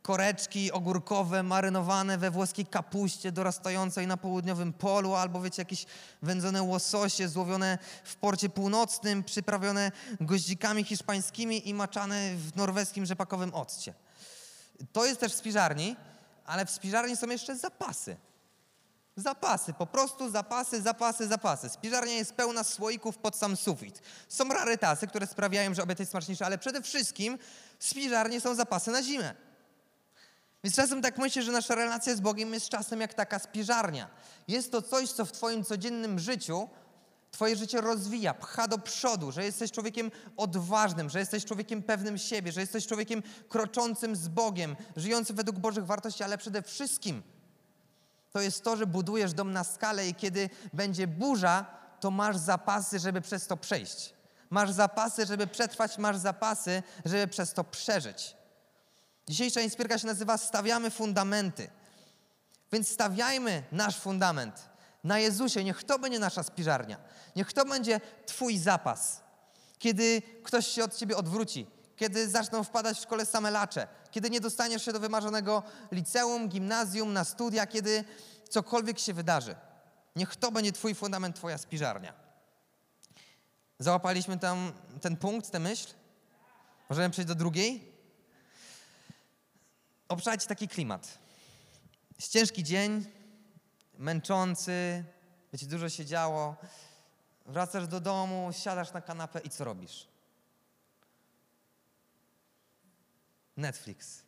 koreczki 0.02 0.72
ogórkowe 0.72 1.42
marynowane 1.42 2.18
we 2.18 2.30
włoskiej 2.30 2.66
kapuście 2.66 3.32
dorastającej 3.32 4.06
na 4.06 4.16
południowym 4.16 4.72
polu, 4.72 5.14
albo 5.14 5.40
wiecie, 5.40 5.62
jakieś 5.62 5.86
wędzone 6.22 6.62
łososie 6.62 7.28
złowione 7.28 7.78
w 8.04 8.16
porcie 8.16 8.48
północnym, 8.48 9.24
przyprawione 9.24 9.92
goździkami 10.20 10.84
hiszpańskimi 10.84 11.68
i 11.68 11.74
maczane 11.74 12.34
w 12.36 12.56
norweskim 12.56 13.06
rzepakowym 13.06 13.54
occie. 13.54 13.94
To 14.92 15.06
jest 15.06 15.20
też 15.20 15.32
w 15.32 15.36
spiżarni, 15.36 15.96
ale 16.46 16.66
w 16.66 16.70
spiżarni 16.70 17.16
są 17.16 17.28
jeszcze 17.28 17.56
zapasy. 17.56 18.16
Zapasy, 19.16 19.72
po 19.72 19.86
prostu 19.86 20.30
zapasy, 20.30 20.82
zapasy, 20.82 21.28
zapasy. 21.28 21.68
Spiżarnia 21.68 22.12
jest 22.12 22.34
pełna 22.34 22.64
słoików 22.64 23.18
pod 23.18 23.36
sam 23.36 23.56
sufit. 23.56 24.02
Są 24.28 24.48
rarytasy, 24.48 25.06
które 25.06 25.26
sprawiają, 25.26 25.74
że 25.74 25.82
obiad 25.82 25.98
jest 25.98 26.10
smaczniejszy, 26.10 26.44
ale 26.44 26.58
przede 26.58 26.82
wszystkim 26.82 27.38
w 27.78 27.86
spiżarni 27.86 28.40
są 28.40 28.54
zapasy 28.54 28.90
na 28.90 29.02
zimę. 29.02 29.34
Więc 30.64 30.76
czasem 30.76 31.02
tak 31.02 31.18
myślę, 31.18 31.42
że 31.42 31.52
nasza 31.52 31.74
relacja 31.74 32.16
z 32.16 32.20
Bogiem 32.20 32.54
jest 32.54 32.68
czasem 32.68 33.00
jak 33.00 33.14
taka 33.14 33.38
spiżarnia. 33.38 34.08
Jest 34.48 34.72
to 34.72 34.82
coś, 34.82 35.12
co 35.12 35.24
w 35.24 35.32
Twoim 35.32 35.64
codziennym 35.64 36.18
życiu 36.18 36.68
Twoje 37.30 37.56
życie 37.56 37.80
rozwija, 37.80 38.34
pcha 38.34 38.68
do 38.68 38.78
przodu, 38.78 39.32
że 39.32 39.44
jesteś 39.44 39.72
człowiekiem 39.72 40.10
odważnym, 40.36 41.10
że 41.10 41.18
jesteś 41.18 41.44
człowiekiem 41.44 41.82
pewnym 41.82 42.18
siebie, 42.18 42.52
że 42.52 42.60
jesteś 42.60 42.86
człowiekiem 42.86 43.22
kroczącym 43.48 44.16
z 44.16 44.28
Bogiem, 44.28 44.76
żyjącym 44.96 45.36
według 45.36 45.58
Bożych 45.58 45.86
wartości, 45.86 46.22
ale 46.22 46.38
przede 46.38 46.62
wszystkim 46.62 47.22
to 48.32 48.40
jest 48.40 48.64
to, 48.64 48.76
że 48.76 48.86
budujesz 48.86 49.32
dom 49.32 49.52
na 49.52 49.64
skalę 49.64 50.08
i 50.08 50.14
kiedy 50.14 50.50
będzie 50.72 51.06
burza, 51.06 51.66
to 52.00 52.10
masz 52.10 52.36
zapasy, 52.36 52.98
żeby 52.98 53.20
przez 53.20 53.46
to 53.46 53.56
przejść. 53.56 54.14
Masz 54.50 54.70
zapasy, 54.70 55.26
żeby 55.26 55.46
przetrwać, 55.46 55.98
masz 55.98 56.16
zapasy, 56.16 56.82
żeby 57.04 57.26
przez 57.26 57.52
to 57.52 57.64
przeżyć. 57.64 58.36
Dzisiejsza 59.30 59.60
inspiracja 59.60 59.98
się 59.98 60.06
nazywa 60.06 60.38
Stawiamy 60.38 60.90
fundamenty. 60.90 61.70
Więc 62.72 62.88
stawiajmy 62.88 63.62
nasz 63.72 63.96
fundament 63.96 64.68
na 65.04 65.18
Jezusie. 65.18 65.64
Niech 65.64 65.84
to 65.84 65.98
będzie 65.98 66.18
nasza 66.18 66.42
spiżarnia. 66.42 66.98
Niech 67.36 67.52
to 67.52 67.64
będzie 67.64 68.00
Twój 68.26 68.58
zapas. 68.58 69.20
Kiedy 69.78 70.22
ktoś 70.44 70.66
się 70.66 70.84
od 70.84 70.96
Ciebie 70.96 71.16
odwróci, 71.16 71.66
kiedy 71.96 72.28
zaczną 72.28 72.64
wpadać 72.64 72.98
w 72.98 73.02
szkole 73.02 73.26
same 73.26 73.50
lacze, 73.50 73.88
kiedy 74.10 74.30
nie 74.30 74.40
dostaniesz 74.40 74.84
się 74.84 74.92
do 74.92 75.00
wymarzonego 75.00 75.62
liceum, 75.92 76.48
gimnazjum, 76.48 77.12
na 77.12 77.24
studia, 77.24 77.66
kiedy 77.66 78.04
cokolwiek 78.48 78.98
się 78.98 79.14
wydarzy. 79.14 79.54
Niech 80.16 80.36
to 80.36 80.52
będzie 80.52 80.72
Twój 80.72 80.94
fundament, 80.94 81.36
Twoja 81.36 81.58
spiżarnia. 81.58 82.12
Załapaliśmy 83.78 84.38
tam 84.38 84.72
ten 85.00 85.16
punkt, 85.16 85.50
tę 85.50 85.58
myśl? 85.58 85.88
Możemy 86.88 87.10
przejść 87.10 87.28
do 87.28 87.34
drugiej? 87.34 87.89
Obszajcie 90.10 90.46
taki 90.46 90.68
klimat. 90.68 91.18
Jest 92.16 92.32
ciężki 92.32 92.64
dzień, 92.64 93.04
męczący, 93.98 95.04
wiecie, 95.52 95.66
dużo 95.66 95.88
się 95.88 96.04
działo. 96.04 96.56
Wracasz 97.46 97.86
do 97.86 98.00
domu, 98.00 98.50
siadasz 98.52 98.92
na 98.92 99.00
kanapę 99.00 99.40
i 99.40 99.50
co 99.50 99.64
robisz? 99.64 100.08
Netflix. 103.56 104.22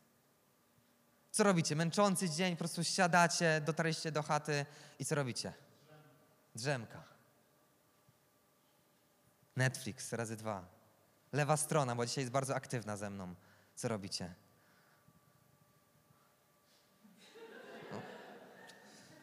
Co 1.31 1.43
robicie? 1.43 1.75
Męczący 1.75 2.29
dzień, 2.29 2.55
po 2.55 2.59
prostu 2.59 2.83
siadacie, 2.83 3.61
dotarliście 3.65 4.11
do 4.11 4.23
chaty 4.23 4.65
i 4.99 5.05
co 5.05 5.15
robicie? 5.15 5.53
Drzemka. 6.55 7.03
Netflix 9.55 10.13
razy 10.13 10.35
dwa. 10.35 10.65
Lewa 11.31 11.57
strona, 11.57 11.95
bo 11.95 12.05
dzisiaj 12.05 12.21
jest 12.21 12.31
bardzo 12.31 12.55
aktywna 12.55 12.97
ze 12.97 13.09
mną. 13.09 13.35
Co 13.75 13.87
robicie? 13.87 14.42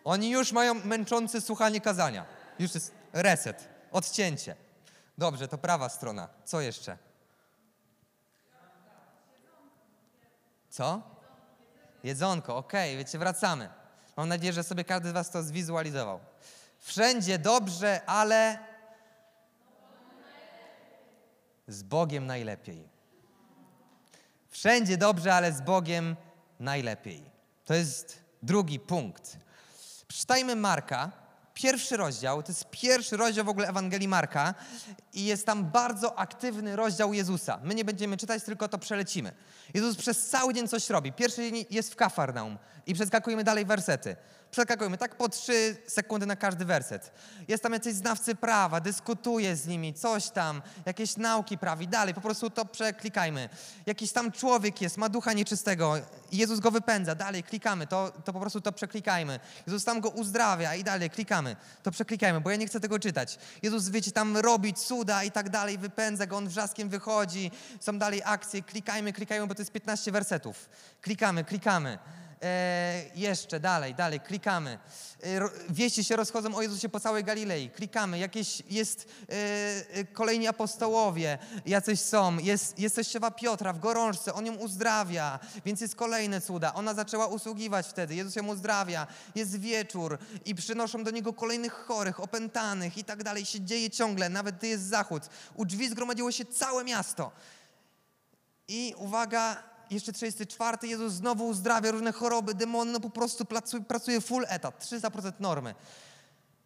Oni 0.05 0.31
już 0.31 0.53
mają 0.53 0.75
męczące 0.75 1.41
słuchanie 1.41 1.81
kazania. 1.81 2.27
Już 2.59 2.75
jest 2.75 2.95
reset, 3.13 3.69
odcięcie. 3.93 4.57
Dobrze, 5.19 5.49
to 5.49 5.59
prawa 5.59 5.89
strona. 5.89 6.29
Co 6.45 6.61
jeszcze? 6.61 6.99
Co? 10.71 11.03
Jedzonko, 12.05 12.57
okej, 12.57 12.97
wiecie, 12.97 13.19
wracamy. 13.19 13.69
Mam 14.17 14.29
nadzieję, 14.29 14.53
że 14.53 14.65
sobie 14.65 14.85
każdy 14.85 15.09
z 15.09 15.13
Was 15.13 15.31
to 15.31 15.43
zwizualizował. 15.43 16.21
Wszędzie 16.79 17.39
dobrze, 17.39 18.01
ale 18.07 18.59
z 21.69 21.83
Bogiem 21.83 22.27
najlepiej. 22.27 22.89
Wszędzie 24.49 24.97
dobrze, 24.97 25.35
ale 25.35 25.53
z 25.53 25.61
Bogiem 25.61 26.17
najlepiej. 26.61 27.31
To 27.65 27.75
jest 27.75 28.25
drugi 28.43 28.81
punkt. 28.81 29.37
Przeczytajmy 30.11 30.57
Marka, 30.57 31.11
pierwszy 31.55 31.97
rozdział, 31.97 32.43
to 32.43 32.53
jest 32.53 32.65
pierwszy 32.71 33.17
rozdział 33.17 33.45
w 33.45 33.49
ogóle 33.49 33.69
Ewangelii 33.69 34.09
Marka 34.09 34.55
i 35.15 35.25
jest 35.25 35.47
tam 35.47 35.65
bardzo 35.65 36.19
aktywny 36.19 36.77
rozdział 36.77 37.15
Jezusa. 37.15 37.61
My 37.65 37.75
nie 37.75 37.85
będziemy 37.85 38.17
czytać, 38.17 38.43
tylko 38.43 38.69
to 38.69 38.79
przelecimy. 38.79 39.33
Jezus 39.75 39.97
przez 39.97 40.29
cały 40.29 40.55
dzień 40.55 40.69
coś 40.69 40.91
robi. 40.91 41.13
Pierwszy 41.13 41.51
dzień 41.51 41.65
jest 41.71 41.93
w 41.93 41.97
Kafarnaum 41.97 42.59
i 42.87 42.95
przeskakujemy 42.95 43.45
dalej 43.45 43.65
wersety. 43.65 44.17
Przeskakujemy 44.51 44.99
tak 44.99 45.17
po 45.17 45.29
trzy 45.29 45.77
sekundy 45.87 46.27
na 46.27 46.37
każdy 46.37 46.65
werset. 46.65 47.13
Jest 47.49 47.63
tam 47.63 47.73
jacyś 47.73 47.95
znawcy 47.95 48.35
prawa, 48.35 48.81
dyskutuje 48.81 49.57
z 49.57 49.67
nimi, 49.67 49.95
coś 49.95 50.31
tam, 50.31 50.63
jakieś 50.87 51.17
nauki 51.17 51.59
prawi, 51.59 51.89
dalej, 51.89 52.15
po 52.15 52.21
prostu 52.21 52.51
to 52.51 52.65
przeklikajmy. 52.65 53.49
Jakiś 53.87 54.13
tam 54.13 54.33
człowiek 54.33 54.81
jest, 54.81 54.97
ma 54.97 55.09
ducha 55.09 55.33
nieczystego, 55.33 55.95
Jezus 56.33 56.61
go 56.61 56.71
wypędza, 56.71 57.15
dalej 57.15 57.43
klikamy, 57.43 57.87
to, 57.87 58.13
to 58.25 58.33
po 58.33 58.41
prostu 58.41 58.61
to 58.61 58.73
przeklikajmy. 58.73 59.41
Jezus 59.67 59.85
tam 59.85 60.01
go 60.01 60.09
uzdrawia 60.09 60.75
i 60.75 60.85
dalej 60.85 61.11
klikamy, 61.11 61.57
to 61.83 61.91
przeklikajmy, 61.91 62.41
bo 62.41 62.51
ja 62.51 62.57
nie 62.57 62.67
chcę 62.67 62.81
tego 62.81 62.99
czytać. 62.99 63.39
Jezus, 63.63 63.89
wiecie, 63.89 64.13
tam 64.13 64.37
robi 64.37 64.75
cuda 64.75 65.25
i 65.25 65.31
tak 65.31 65.51
dalej, 65.51 65.79
wypędza 65.79 66.27
go, 66.27 66.37
on 66.37 66.49
wrzaskiem 66.49 66.89
wychodzi, 66.89 67.51
są 67.81 67.99
dalej 67.99 68.23
akcje, 68.25 68.63
klikajmy, 68.63 69.13
klikajmy, 69.13 69.47
bo 69.47 69.55
to 69.55 69.61
jest 69.63 69.73
15 69.73 70.13
wersetów. 70.13 70.69
Klikamy, 71.01 71.45
klikamy. 71.45 71.99
E, 72.43 73.03
jeszcze 73.15 73.61
dalej, 73.61 73.95
dalej, 73.95 74.21
klikamy. 74.21 74.79
E, 75.23 75.41
wieści 75.71 76.05
się 76.05 76.17
rozchodzą 76.17 76.55
o 76.57 76.63
Jezusie 76.63 76.89
po 76.89 77.01
całej 77.01 77.25
Galilei. 77.25 77.71
Klikamy. 77.71 78.19
Jakieś 78.19 78.63
jest 78.71 79.09
e, 79.29 79.35
e, 79.91 80.05
kolejni 80.05 80.49
apostołowie, 80.49 81.39
jacyś 81.67 82.01
są. 82.01 82.39
Jest, 82.39 82.79
jest 82.79 82.97
teściowa 82.97 83.31
Piotra 83.31 83.73
w 83.73 83.79
gorączce, 83.79 84.35
on 84.35 84.47
ją 84.47 84.55
uzdrawia, 84.55 85.39
więc 85.65 85.81
jest 85.81 85.97
kolejne 85.97 86.41
cuda. 86.41 86.75
Ona 86.75 86.95
zaczęła 86.95 87.27
usługiwać 87.27 87.87
wtedy, 87.87 88.15
Jezus 88.15 88.37
ją 88.37 88.47
uzdrawia. 88.47 89.07
Jest 89.35 89.61
wieczór 89.61 90.19
i 90.45 90.55
przynoszą 90.55 91.05
do 91.05 91.11
Niego 91.11 91.33
kolejnych 91.33 91.73
chorych, 91.73 92.21
opętanych 92.21 92.99
i 92.99 93.05
tak 93.05 93.23
dalej. 93.23 93.45
Się 93.47 93.61
dzieje 93.61 93.91
ciągle, 93.91 94.29
nawet 94.29 94.57
gdy 94.57 94.69
jest 94.69 94.85
zachód. 94.85 95.23
U 95.55 95.65
drzwi 95.65 95.89
zgromadziło 95.89 96.33
się 96.33 96.45
całe 96.45 96.85
miasto. 96.85 97.33
I 98.69 98.95
uwaga, 98.97 99.70
jeszcze 99.91 100.13
34 100.13 100.89
Jezus 100.89 101.13
znowu 101.13 101.47
uzdrawia 101.47 101.91
różne 101.91 102.13
choroby, 102.13 102.55
demony, 102.55 102.93
no 102.93 103.01
po 103.01 103.11
prostu 103.11 103.45
pracuje, 103.45 103.83
pracuje 103.83 104.21
full 104.21 104.45
etat, 104.49 104.85
300% 104.85 105.33
normy. 105.41 105.75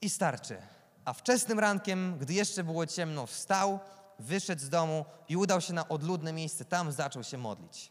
I 0.01 0.11
starczy. 0.11 0.59
A 1.05 1.13
wczesnym 1.13 1.59
rankiem, 1.59 2.19
gdy 2.19 2.35
jeszcze 2.35 2.65
było 2.65 2.87
ciemno, 2.87 3.27
wstał, 3.27 3.79
wyszedł 4.19 4.63
z 4.63 4.69
domu 4.69 5.05
i 5.29 5.37
udał 5.37 5.61
się 5.61 5.73
na 5.73 5.89
odludne 5.89 6.33
miejsce. 6.33 6.65
Tam 6.65 6.93
zaczął 6.93 7.23
się 7.23 7.39
modlić. 7.39 7.91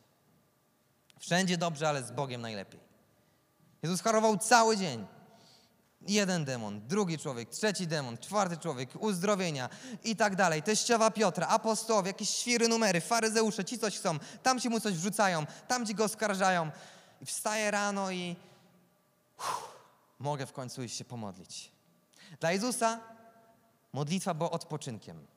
Wszędzie 1.20 1.58
dobrze, 1.58 1.90
ale 1.90 2.04
z 2.04 2.12
Bogiem 2.12 2.42
najlepiej. 2.42 2.80
Jezus 3.84 4.02
chorował 4.02 4.38
cały 4.38 4.78
dzień. 4.78 5.06
Jeden 6.08 6.46
demon, 6.46 6.88
drugi 6.88 7.18
człowiek, 7.18 7.50
trzeci 7.50 7.88
demon, 7.88 8.18
czwarty 8.18 8.58
człowiek, 8.58 8.90
uzdrowienia 9.00 9.70
i 10.04 10.16
tak 10.16 10.36
dalej. 10.36 10.64
Teściowa 10.64 11.12
Piotra, 11.12 11.48
apostołowie, 11.48 12.10
jakieś 12.10 12.30
świry 12.30 12.68
numery, 12.68 13.02
faryzeusze, 13.02 13.66
ci 13.66 13.80
coś 13.80 13.98
chcą, 13.98 14.20
tam 14.44 14.60
ci 14.60 14.70
mu 14.70 14.80
coś 14.80 14.94
wrzucają, 14.94 15.46
tam 15.68 15.86
ci 15.86 15.96
go 15.96 16.04
oskarżają. 16.04 16.72
I 17.22 17.26
wstaje 17.26 17.72
rano 17.72 18.12
i 18.12 18.36
uff, 19.40 19.74
mogę 20.20 20.46
w 20.46 20.54
końcu 20.54 20.84
iść 20.84 20.98
się 20.98 21.06
pomodlić. 21.06 21.72
Dla 22.40 22.52
Jezusa 22.52 23.00
modlitwa 23.94 24.34
była 24.34 24.52
odpoczynkiem. 24.52 25.28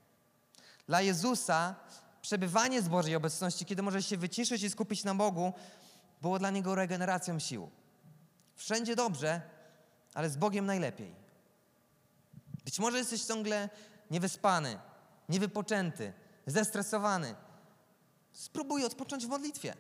Dla 0.87 1.01
Jezusa 1.01 1.75
przebywanie 2.23 2.83
z 2.83 2.89
Bożej 2.89 3.17
obecności, 3.17 3.65
kiedy 3.65 3.83
może 3.83 4.03
się 4.03 4.17
wyciszyć 4.17 4.63
i 4.63 4.71
skupić 4.71 5.05
na 5.05 5.15
Bogu, 5.15 5.53
było 6.23 6.39
dla 6.39 6.51
Niego 6.51 6.75
regeneracją 6.75 7.39
sił. 7.39 7.71
Wszędzie 8.55 8.97
dobrze, 8.97 9.56
ale 10.17 10.31
z 10.31 10.37
Bogiem 10.37 10.67
najlepiej. 10.67 11.15
Być 12.65 12.79
może 12.79 12.99
jesteś 12.99 13.25
ciągle 13.25 13.69
niewyspany, 14.11 14.79
niewypoczęty, 15.29 16.13
zestresowany. 16.47 17.35
Spróbuj 18.33 18.85
odpocząć 18.85 19.27
w 19.27 19.29
modlitwie. 19.29 19.75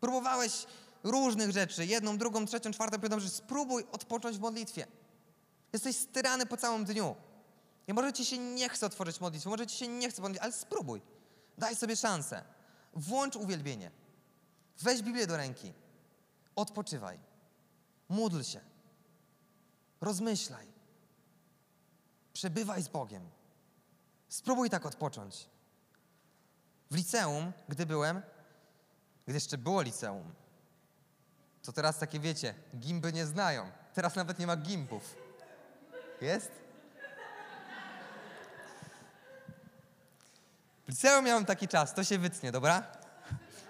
Próbowałeś 0.00 0.66
różnych 1.02 1.50
rzeczy, 1.50 1.86
jedną, 1.86 2.18
drugą, 2.18 2.46
trzecią, 2.46 2.70
czwartą, 2.70 2.98
piątą 2.98 3.20
rzecz. 3.20 3.32
Spróbuj 3.32 3.84
odpocząć 3.92 4.36
w 4.36 4.40
modlitwie. 4.40 4.86
Jesteś 5.72 5.96
styrany 5.96 6.46
po 6.46 6.56
całym 6.56 6.84
dniu. 6.84 7.16
I 7.88 7.92
może 7.92 8.12
ci 8.12 8.24
się 8.24 8.38
nie 8.38 8.68
chce 8.68 8.86
otworzyć 8.86 9.20
modlitwy, 9.20 9.48
może 9.48 9.66
ci 9.66 9.76
się 9.76 9.88
nie 9.88 10.10
chce 10.10 10.22
modlić, 10.22 10.42
ale 10.42 10.52
spróbuj. 10.52 11.02
Daj 11.58 11.76
sobie 11.76 11.96
szansę. 11.96 12.44
Włącz 12.94 13.36
uwielbienie. 13.36 13.90
Weź 14.78 15.02
Biblię 15.02 15.26
do 15.26 15.36
ręki. 15.36 15.72
Odpoczywaj. 16.56 17.18
Módl 18.08 18.42
się. 18.42 18.71
Rozmyślaj. 20.02 20.66
Przebywaj 22.32 22.82
z 22.82 22.88
Bogiem. 22.88 23.30
Spróbuj 24.28 24.70
tak 24.70 24.86
odpocząć. 24.86 25.48
W 26.90 26.96
liceum, 26.96 27.52
gdy 27.68 27.86
byłem, 27.86 28.22
gdy 29.26 29.34
jeszcze 29.34 29.58
było 29.58 29.82
liceum, 29.82 30.34
to 31.62 31.72
teraz 31.72 31.98
takie 31.98 32.20
wiecie, 32.20 32.54
gimby 32.78 33.12
nie 33.12 33.26
znają. 33.26 33.70
Teraz 33.94 34.16
nawet 34.16 34.38
nie 34.38 34.46
ma 34.46 34.56
gimbów. 34.56 35.16
Jest? 36.20 36.50
W 40.84 40.88
liceum 40.88 41.24
miałem 41.24 41.44
taki 41.44 41.68
czas, 41.68 41.94
to 41.94 42.04
się 42.04 42.18
wytnie, 42.18 42.52
dobra? 42.52 42.86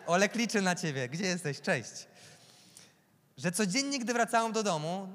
Olek 0.06 0.34
liczy 0.34 0.62
na 0.62 0.74
ciebie. 0.74 1.08
Gdzie 1.08 1.24
jesteś? 1.26 1.60
Cześć. 1.60 2.06
Że 3.42 3.52
codziennie, 3.52 3.98
gdy 3.98 4.12
wracałem 4.12 4.52
do 4.52 4.62
domu, 4.62 5.08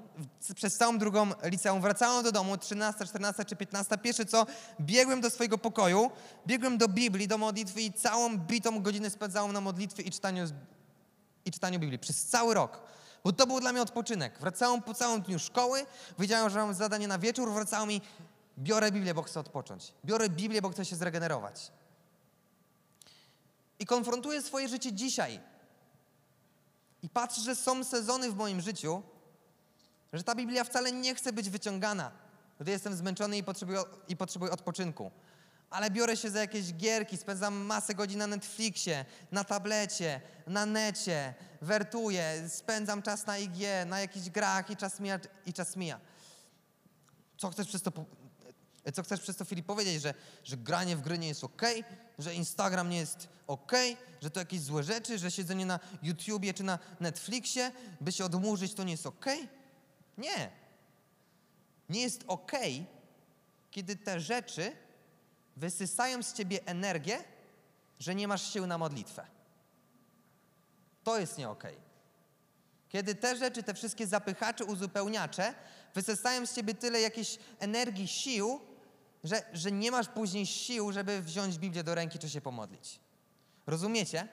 przez 0.55 0.77
całą 0.77 0.97
drugą 0.97 1.29
liceum, 1.43 1.81
wracałem 1.81 2.23
do 2.23 2.31
domu, 2.31 2.57
13, 2.57 3.05
14 3.05 3.45
czy 3.45 3.55
15, 3.55 3.97
pierwsze 3.97 4.25
co, 4.25 4.45
biegłem 4.81 5.21
do 5.21 5.29
swojego 5.29 5.57
pokoju, 5.57 6.11
biegłem 6.47 6.77
do 6.77 6.87
Biblii, 6.87 7.27
do 7.27 7.37
modlitwy 7.37 7.81
i 7.81 7.93
całą 7.93 8.37
bitą 8.37 8.81
godzinę 8.81 9.09
spędzałem 9.09 9.53
na 9.53 9.61
modlitwie 9.61 10.03
i 10.03 10.11
czytaniu, 10.11 10.45
i 11.45 11.51
czytaniu 11.51 11.79
Biblii. 11.79 11.99
Przez 11.99 12.25
cały 12.25 12.53
rok. 12.53 12.81
Bo 13.23 13.31
to 13.31 13.47
był 13.47 13.59
dla 13.59 13.71
mnie 13.71 13.81
odpoczynek. 13.81 14.39
Wracałem 14.39 14.81
po 14.81 14.93
całym 14.93 15.21
dniu 15.21 15.39
szkoły, 15.39 15.85
wiedziałem, 16.19 16.49
że 16.49 16.59
mam 16.59 16.73
zadanie 16.73 17.07
na 17.07 17.19
wieczór, 17.19 17.51
wracałem 17.51 17.91
i 17.91 18.01
biorę 18.59 18.91
Biblię, 18.91 19.13
bo 19.13 19.23
chcę 19.23 19.39
odpocząć. 19.39 19.93
Biorę 20.05 20.29
Biblię, 20.29 20.61
bo 20.61 20.69
chcę 20.69 20.85
się 20.85 20.95
zregenerować. 20.95 21.71
I 23.79 23.85
konfrontuję 23.85 24.41
swoje 24.41 24.67
życie 24.67 24.93
dzisiaj. 24.93 25.39
I 27.03 27.09
patrzę, 27.09 27.41
że 27.41 27.55
są 27.55 27.83
sezony 27.83 28.31
w 28.31 28.35
moim 28.35 28.61
życiu, 28.61 29.03
że 30.13 30.23
ta 30.23 30.35
Biblia 30.35 30.63
wcale 30.63 30.91
nie 30.91 31.15
chce 31.15 31.33
być 31.33 31.49
wyciągana, 31.49 32.11
gdy 32.59 32.71
jestem 32.71 32.95
zmęczony 32.95 33.37
i 33.37 33.43
potrzebuję, 33.43 33.83
i 34.07 34.17
potrzebuję 34.17 34.51
odpoczynku. 34.51 35.11
Ale 35.69 35.91
biorę 35.91 36.17
się 36.17 36.29
za 36.29 36.39
jakieś 36.39 36.73
gierki, 36.73 37.17
spędzam 37.17 37.55
masę 37.55 37.95
godzin 37.95 38.19
na 38.19 38.27
Netflixie, 38.27 39.05
na 39.31 39.43
tablecie, 39.43 40.21
na 40.47 40.65
necie, 40.65 41.33
wertuję, 41.61 42.49
spędzam 42.49 43.01
czas 43.01 43.25
na 43.25 43.37
IG, 43.37 43.57
na 43.85 43.99
jakichś 43.99 44.29
grach 44.29 44.69
i 44.69 44.77
czas 44.77 44.99
mija. 44.99 45.19
I 45.45 45.53
czas 45.53 45.75
mija. 45.75 45.99
Co 47.37 47.49
chcesz 47.49 47.67
przez 47.67 47.81
to, 47.81 47.91
co 48.91 49.03
chcesz 49.03 49.19
przez 49.19 49.35
to 49.35 49.45
Filip 49.45 49.65
powiedzieć, 49.65 50.01
że, 50.01 50.13
że 50.43 50.57
granie 50.57 50.95
w 50.95 51.01
gry 51.01 51.17
nie 51.17 51.27
jest 51.27 51.43
ok, 51.43 51.61
że 52.19 52.35
Instagram 52.35 52.89
nie 52.89 52.97
jest 52.97 53.29
ok, 53.47 53.71
że 54.21 54.29
to 54.29 54.39
jakieś 54.39 54.61
złe 54.61 54.83
rzeczy, 54.83 55.17
że 55.17 55.31
siedzenie 55.31 55.65
na 55.65 55.79
YouTubie 56.03 56.53
czy 56.53 56.63
na 56.63 56.79
Netflixie, 56.99 57.71
by 58.01 58.11
się 58.11 58.25
odmurzyć, 58.25 58.73
to 58.73 58.83
nie 58.83 58.91
jest 58.91 59.05
ok? 59.05 59.25
Nie. 60.17 60.51
Nie 61.89 62.01
jest 62.01 62.23
ok, 62.27 62.51
kiedy 63.71 63.95
te 63.95 64.19
rzeczy 64.19 64.75
wysysają 65.57 66.23
z 66.23 66.33
ciebie 66.33 66.59
energię, 66.65 67.23
że 67.99 68.15
nie 68.15 68.27
masz 68.27 68.53
sił 68.53 68.67
na 68.67 68.77
modlitwę. 68.77 69.27
To 71.03 71.19
jest 71.19 71.37
nie 71.37 71.49
okej. 71.49 71.87
Kiedy 72.89 73.15
te 73.15 73.35
rzeczy, 73.35 73.63
te 73.63 73.73
wszystkie 73.73 74.07
zapychacze, 74.07 74.65
uzupełniacze 74.65 75.53
wysysają 75.95 76.45
z 76.45 76.53
ciebie 76.53 76.73
tyle 76.73 77.01
jakiejś 77.01 77.37
energii, 77.59 78.07
sił, 78.07 78.59
że, 79.27 79.43
że 79.53 79.71
nie 79.71 79.91
masz 79.91 80.07
później 80.07 80.45
sił, 80.45 80.91
żeby 80.91 81.21
wziąć 81.21 81.57
Biblię 81.57 81.83
do 81.83 81.95
ręki 81.95 82.19
czy 82.19 82.29
się 82.29 82.41
pomodlić. 82.41 82.99
Rozumiecie? 83.67 84.27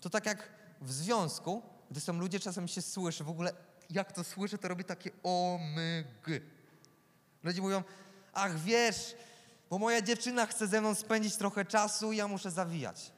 To 0.00 0.10
tak 0.10 0.26
jak 0.26 0.48
w 0.80 0.92
związku, 0.92 1.62
gdy 1.90 2.00
są 2.00 2.12
ludzie, 2.18 2.40
czasem 2.40 2.68
się 2.68 2.82
słyszy, 2.82 3.24
w 3.24 3.28
ogóle 3.28 3.52
jak 3.90 4.12
to 4.12 4.24
słyszę, 4.24 4.58
to 4.58 4.68
robi 4.68 4.84
takie 4.84 5.10
omygy. 5.22 6.40
Ludzie 7.42 7.62
mówią, 7.62 7.82
ach 8.32 8.58
wiesz, 8.58 9.14
bo 9.70 9.78
moja 9.78 10.02
dziewczyna 10.02 10.46
chce 10.46 10.66
ze 10.66 10.80
mną 10.80 10.94
spędzić 10.94 11.36
trochę 11.36 11.64
czasu 11.64 12.12
i 12.12 12.16
ja 12.16 12.28
muszę 12.28 12.50
zawijać. 12.50 13.12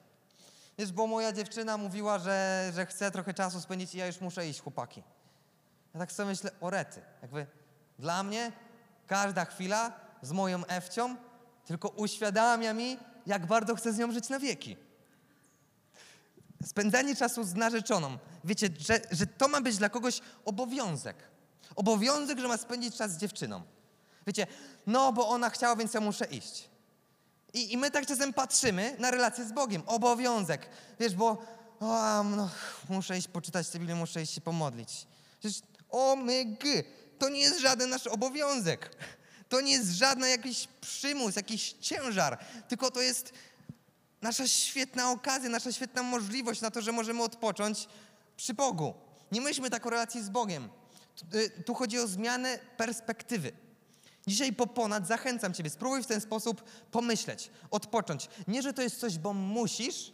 Wiesz, 0.78 0.92
bo 0.92 1.06
moja 1.06 1.32
dziewczyna 1.32 1.76
mówiła, 1.76 2.18
że, 2.18 2.70
że 2.74 2.86
chce 2.86 3.10
trochę 3.10 3.34
czasu 3.34 3.60
spędzić 3.60 3.94
i 3.94 3.98
ja 3.98 4.06
już 4.06 4.20
muszę 4.20 4.48
iść, 4.48 4.60
chłopaki. 4.60 5.02
Ja 5.94 6.00
tak 6.00 6.12
sobie 6.12 6.28
myślę, 6.28 6.50
o 6.60 6.70
rety. 6.70 7.02
Jakby 7.22 7.46
dla 7.98 8.22
mnie 8.22 8.52
każda 9.08 9.44
chwila 9.44 9.92
z 10.22 10.32
moją 10.32 10.66
Ewcią 10.66 11.16
tylko 11.64 11.88
uświadamia 11.88 12.72
mi, 12.74 12.98
jak 13.26 13.46
bardzo 13.46 13.74
chcę 13.74 13.92
z 13.92 13.98
nią 13.98 14.12
żyć 14.12 14.28
na 14.28 14.38
wieki. 14.38 14.76
Spędzanie 16.64 17.16
czasu 17.16 17.44
z 17.44 17.54
narzeczoną. 17.54 18.18
Wiecie, 18.44 18.68
że, 18.78 19.00
że 19.10 19.26
to 19.26 19.48
ma 19.48 19.60
być 19.60 19.76
dla 19.76 19.88
kogoś 19.88 20.20
obowiązek. 20.44 21.16
Obowiązek, 21.76 22.38
że 22.38 22.48
ma 22.48 22.56
spędzić 22.56 22.96
czas 22.96 23.12
z 23.12 23.16
dziewczyną. 23.16 23.62
Wiecie, 24.26 24.46
no 24.86 25.12
bo 25.12 25.28
ona 25.28 25.50
chciała, 25.50 25.76
więc 25.76 25.94
ja 25.94 26.00
muszę 26.00 26.24
iść. 26.24 26.68
I, 27.54 27.72
I 27.72 27.76
my 27.76 27.90
tak 27.90 28.06
czasem 28.06 28.32
patrzymy 28.32 28.96
na 28.98 29.10
relację 29.10 29.44
z 29.44 29.52
Bogiem. 29.52 29.82
Obowiązek. 29.86 30.68
Wiesz, 31.00 31.14
bo 31.14 31.42
o, 31.80 32.24
no, 32.24 32.50
muszę 32.88 33.18
iść 33.18 33.28
poczytać 33.28 33.70
Biblię, 33.70 33.94
muszę 33.94 34.22
iść 34.22 34.34
się 34.34 34.40
pomodlić. 34.40 35.06
Przecież, 35.40 35.62
o 35.90 36.16
my 36.16 36.44
gy, 36.44 36.84
to 37.18 37.28
nie 37.28 37.40
jest 37.40 37.60
żaden 37.60 37.90
nasz 37.90 38.06
obowiązek. 38.06 38.96
To 39.48 39.60
nie 39.60 39.72
jest 39.72 39.90
żaden 39.90 40.30
jakiś 40.30 40.68
przymus, 40.80 41.36
jakiś 41.36 41.72
ciężar, 41.72 42.38
tylko 42.68 42.90
to 42.90 43.00
jest 43.00 43.32
nasza 44.22 44.48
świetna 44.48 45.10
okazja, 45.10 45.48
nasza 45.48 45.72
świetna 45.72 46.02
możliwość 46.02 46.60
na 46.60 46.70
to, 46.70 46.82
że 46.82 46.92
możemy 46.92 47.22
odpocząć 47.22 47.88
przy 48.36 48.54
Bogu. 48.54 48.94
Nie 49.32 49.40
myślmy 49.40 49.70
tak 49.70 49.86
o 49.86 49.90
relacji 49.90 50.22
z 50.22 50.28
Bogiem. 50.28 50.68
Tu, 51.16 51.38
y, 51.38 51.50
tu 51.62 51.74
chodzi 51.74 51.98
o 51.98 52.06
zmianę 52.06 52.58
perspektywy. 52.76 53.52
Dzisiaj 54.26 54.52
po 54.52 54.66
ponad 54.66 55.06
zachęcam 55.06 55.54
Ciebie, 55.54 55.70
spróbuj 55.70 56.02
w 56.02 56.06
ten 56.06 56.20
sposób 56.20 56.64
pomyśleć, 56.90 57.50
odpocząć. 57.70 58.28
Nie, 58.48 58.62
że 58.62 58.72
to 58.72 58.82
jest 58.82 59.00
coś, 59.00 59.18
bo 59.18 59.32
musisz, 59.32 60.12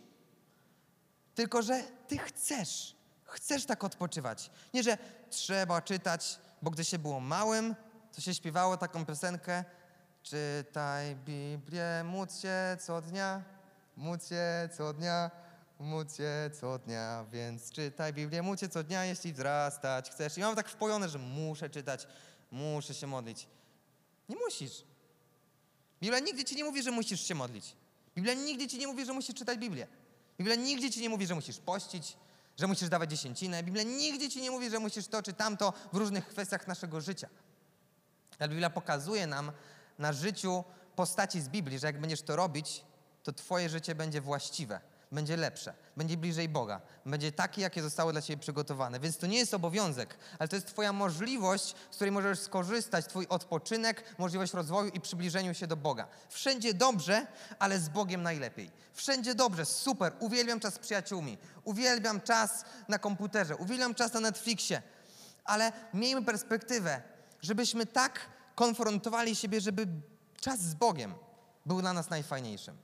tylko 1.34 1.62
że 1.62 1.82
Ty 2.08 2.18
chcesz. 2.18 2.94
Chcesz 3.24 3.64
tak 3.64 3.84
odpoczywać. 3.84 4.50
Nie, 4.74 4.82
że 4.82 4.98
trzeba 5.30 5.82
czytać, 5.82 6.38
bo 6.64 6.70
gdy 6.70 6.84
się 6.84 6.98
było 6.98 7.20
małym, 7.20 7.74
to 8.12 8.20
się 8.20 8.34
śpiewało 8.34 8.76
taką 8.76 9.06
piosenkę 9.06 9.64
Czytaj 10.22 11.16
Biblię, 11.16 12.04
módl 12.04 12.32
się 12.32 12.76
co 12.80 13.00
dnia, 13.02 13.42
módl 13.96 14.24
się 14.24 14.68
co 14.76 14.92
dnia, 14.92 15.30
módl 15.78 16.14
się 16.14 16.50
co 16.60 16.78
dnia, 16.78 17.24
więc 17.32 17.70
czytaj 17.70 18.12
Biblię, 18.12 18.42
módl 18.42 18.60
się 18.60 18.68
co 18.68 18.84
dnia, 18.84 19.04
jeśli 19.04 19.32
wzrastać 19.32 20.10
chcesz. 20.10 20.38
I 20.38 20.40
mam 20.40 20.56
tak 20.56 20.68
wpojone, 20.68 21.08
że 21.08 21.18
muszę 21.18 21.70
czytać, 21.70 22.06
muszę 22.50 22.94
się 22.94 23.06
modlić. 23.06 23.46
Nie 24.28 24.36
musisz. 24.36 24.84
Biblia 26.00 26.20
nigdy 26.20 26.44
ci 26.44 26.56
nie 26.56 26.64
mówi, 26.64 26.82
że 26.82 26.90
musisz 26.90 27.20
się 27.20 27.34
modlić. 27.34 27.76
Biblia 28.16 28.34
nigdy 28.34 28.68
ci 28.68 28.78
nie 28.78 28.86
mówi, 28.86 29.04
że 29.04 29.12
musisz 29.12 29.34
czytać 29.34 29.58
Biblię. 29.58 29.86
Biblia 30.38 30.54
nigdy 30.54 30.90
ci 30.90 31.00
nie 31.00 31.08
mówi, 31.08 31.26
że 31.26 31.34
musisz 31.34 31.58
pościć, 31.58 32.16
że 32.56 32.66
musisz 32.66 32.88
dawać 32.88 33.10
dziesięcinę. 33.10 33.62
Biblia 33.62 33.82
nigdy 33.82 34.28
ci 34.28 34.42
nie 34.42 34.50
mówi, 34.50 34.70
że 34.70 34.78
musisz 34.78 35.06
to 35.06 35.22
czy 35.22 35.32
tamto 35.32 35.72
w 35.92 35.96
różnych 35.96 36.26
kwestiach 36.26 36.66
naszego 36.66 37.00
życia. 37.00 37.28
Ale 38.38 38.48
Biblia 38.48 38.70
pokazuje 38.70 39.26
nam 39.26 39.52
na 39.98 40.12
życiu 40.12 40.64
postaci 40.96 41.40
z 41.40 41.48
Biblii, 41.48 41.78
że 41.78 41.86
jak 41.86 42.00
będziesz 42.00 42.22
to 42.22 42.36
robić, 42.36 42.84
to 43.22 43.32
twoje 43.32 43.68
życie 43.68 43.94
będzie 43.94 44.20
właściwe. 44.20 44.80
Będzie 45.14 45.36
lepsze, 45.36 45.74
będzie 45.96 46.16
bliżej 46.16 46.48
Boga, 46.48 46.80
będzie 47.06 47.32
takie, 47.32 47.62
jakie 47.62 47.82
zostało 47.82 48.12
dla 48.12 48.22
Ciebie 48.22 48.40
przygotowane. 48.40 49.00
Więc 49.00 49.18
to 49.18 49.26
nie 49.26 49.38
jest 49.38 49.54
obowiązek, 49.54 50.18
ale 50.38 50.48
to 50.48 50.56
jest 50.56 50.68
Twoja 50.68 50.92
możliwość, 50.92 51.74
z 51.90 51.96
której 51.96 52.12
możesz 52.12 52.38
skorzystać, 52.38 53.06
Twój 53.06 53.26
odpoczynek, 53.28 54.04
możliwość 54.18 54.52
rozwoju 54.52 54.90
i 54.90 55.00
przybliżeniu 55.00 55.54
się 55.54 55.66
do 55.66 55.76
Boga. 55.76 56.08
Wszędzie 56.28 56.74
dobrze, 56.74 57.26
ale 57.58 57.78
z 57.78 57.88
Bogiem 57.88 58.22
najlepiej. 58.22 58.70
Wszędzie 58.92 59.34
dobrze, 59.34 59.64
super, 59.64 60.12
uwielbiam 60.20 60.60
czas 60.60 60.74
z 60.74 60.78
przyjaciółmi, 60.78 61.38
uwielbiam 61.64 62.20
czas 62.20 62.64
na 62.88 62.98
komputerze, 62.98 63.56
uwielbiam 63.56 63.94
czas 63.94 64.12
na 64.12 64.20
Netflixie, 64.20 64.82
ale 65.44 65.72
miejmy 65.94 66.24
perspektywę, 66.24 67.02
żebyśmy 67.42 67.86
tak 67.86 68.20
konfrontowali 68.54 69.36
siebie, 69.36 69.60
żeby 69.60 69.86
czas 70.40 70.60
z 70.60 70.74
Bogiem 70.74 71.14
był 71.66 71.80
dla 71.80 71.92
nas 71.92 72.10
najfajniejszym. 72.10 72.83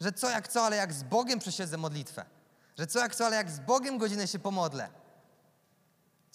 Że 0.00 0.12
co 0.12 0.30
jak 0.30 0.48
co, 0.48 0.62
ale 0.62 0.76
jak 0.76 0.92
z 0.92 1.02
Bogiem 1.02 1.38
przesiedzę 1.38 1.76
modlitwę. 1.76 2.24
Że 2.78 2.86
co 2.86 2.98
jak 2.98 3.14
co, 3.14 3.26
ale 3.26 3.36
jak 3.36 3.50
z 3.50 3.60
Bogiem 3.60 3.98
godzinę 3.98 4.28
się 4.28 4.38
pomodlę. 4.38 4.88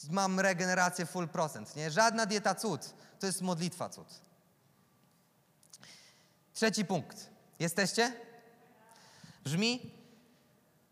Mam 0.09 0.39
regenerację 0.39 1.05
full 1.05 1.27
procent, 1.27 1.75
nie? 1.75 1.91
Żadna 1.91 2.25
dieta 2.25 2.55
cud, 2.55 2.93
to 3.19 3.25
jest 3.25 3.41
modlitwa 3.41 3.89
cud. 3.89 4.21
Trzeci 6.53 6.85
punkt. 6.85 7.29
Jesteście? 7.59 8.13
Brzmi, 9.43 9.91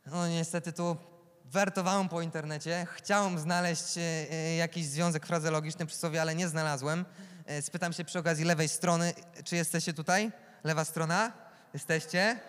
no 0.06 0.28
niestety 0.28 0.74
tu 0.74 0.98
wertowałem 1.46 2.10
po 2.10 2.22
internecie, 2.22 2.88
chciałem 2.96 3.40
znaleźć 3.40 3.98
e, 3.98 4.02
e, 4.02 4.56
jakiś 4.56 4.86
związek 4.86 5.26
frazeologiczny 5.26 5.86
przy 5.86 5.98
sobie, 5.98 6.22
ale 6.22 6.36
nie 6.36 6.48
znalazłem. 6.48 7.06
E, 7.46 7.62
Spytam 7.62 7.94
się 7.94 8.06
przy 8.06 8.20
okazji 8.20 8.46
lewej 8.46 8.70
strony, 8.70 9.14
czy 9.44 9.56
jesteście 9.56 9.94
tutaj? 9.94 10.32
Lewa 10.64 10.86
strona? 10.86 11.32
Jesteście? 11.74 12.40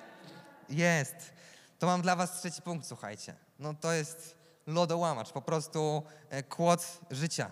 Jest. 0.71 1.33
To 1.79 1.87
mam 1.87 2.03
dla 2.03 2.17
was 2.17 2.41
trzeci 2.41 2.63
punkt, 2.63 2.87
słuchajcie. 2.87 3.35
No 3.59 3.75
to 3.75 3.93
jest 3.93 4.37
lodołamacz, 4.67 5.33
po 5.33 5.43
prostu 5.43 6.03
e, 6.31 6.43
kłod 6.43 7.01
życia. 7.11 7.51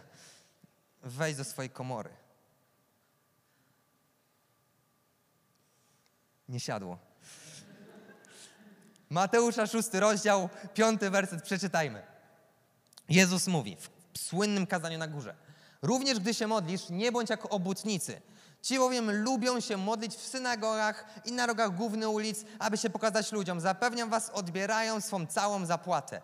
Wejdź 1.02 1.36
do 1.36 1.44
swojej 1.44 1.70
komory. 1.70 2.10
Nie 6.48 6.60
siadło. 6.60 6.98
Mateusza, 9.10 9.66
szósty 9.66 10.00
rozdział, 10.00 10.48
piąty 10.74 11.10
werset, 11.10 11.42
przeczytajmy. 11.42 12.02
Jezus 13.08 13.46
mówi 13.46 13.76
w 14.12 14.18
słynnym 14.18 14.66
kazaniu 14.66 14.98
na 14.98 15.08
górze. 15.08 15.34
Również 15.82 16.20
gdy 16.20 16.34
się 16.34 16.46
modlisz, 16.46 16.88
nie 16.90 17.12
bądź 17.12 17.30
jak 17.30 17.52
obłudnicy. 17.52 18.20
Ci 18.62 18.78
bowiem 18.78 19.22
lubią 19.22 19.60
się 19.60 19.76
modlić 19.76 20.14
w 20.14 20.26
synagogach 20.26 21.04
i 21.24 21.32
na 21.32 21.46
rogach 21.46 21.74
głównych 21.74 22.08
ulic, 22.08 22.44
aby 22.58 22.76
się 22.76 22.90
pokazać 22.90 23.32
ludziom. 23.32 23.60
Zapewniam 23.60 24.10
was, 24.10 24.30
odbierają 24.30 25.00
swą 25.00 25.26
całą 25.26 25.66
zapłatę. 25.66 26.20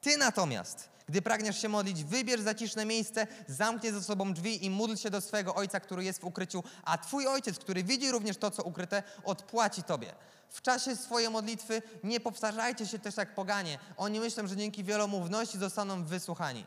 Ty 0.00 0.16
natomiast, 0.16 0.88
gdy 1.08 1.22
pragniesz 1.22 1.62
się 1.62 1.68
modlić, 1.68 2.04
wybierz 2.04 2.40
zaciszne 2.40 2.84
miejsce, 2.84 3.26
zamknij 3.46 3.92
ze 3.92 4.02
sobą 4.02 4.32
drzwi 4.32 4.66
i 4.66 4.70
módl 4.70 4.96
się 4.96 5.10
do 5.10 5.20
swego 5.20 5.54
Ojca, 5.54 5.80
który 5.80 6.04
jest 6.04 6.20
w 6.20 6.24
ukryciu, 6.24 6.64
a 6.84 6.98
Twój 6.98 7.26
Ojciec, 7.26 7.58
który 7.58 7.84
widzi 7.84 8.10
również 8.10 8.36
to, 8.36 8.50
co 8.50 8.62
ukryte, 8.62 9.02
odpłaci 9.24 9.82
Tobie. 9.82 10.14
W 10.48 10.62
czasie 10.62 10.96
swojej 10.96 11.30
modlitwy 11.30 11.82
nie 12.04 12.20
powtarzajcie 12.20 12.86
się 12.86 12.98
też 12.98 13.16
jak 13.16 13.34
poganie. 13.34 13.78
Oni 13.96 14.20
myślą, 14.20 14.46
że 14.46 14.56
dzięki 14.56 14.84
wielomówności 14.84 15.58
zostaną 15.58 16.04
wysłuchani. 16.04 16.66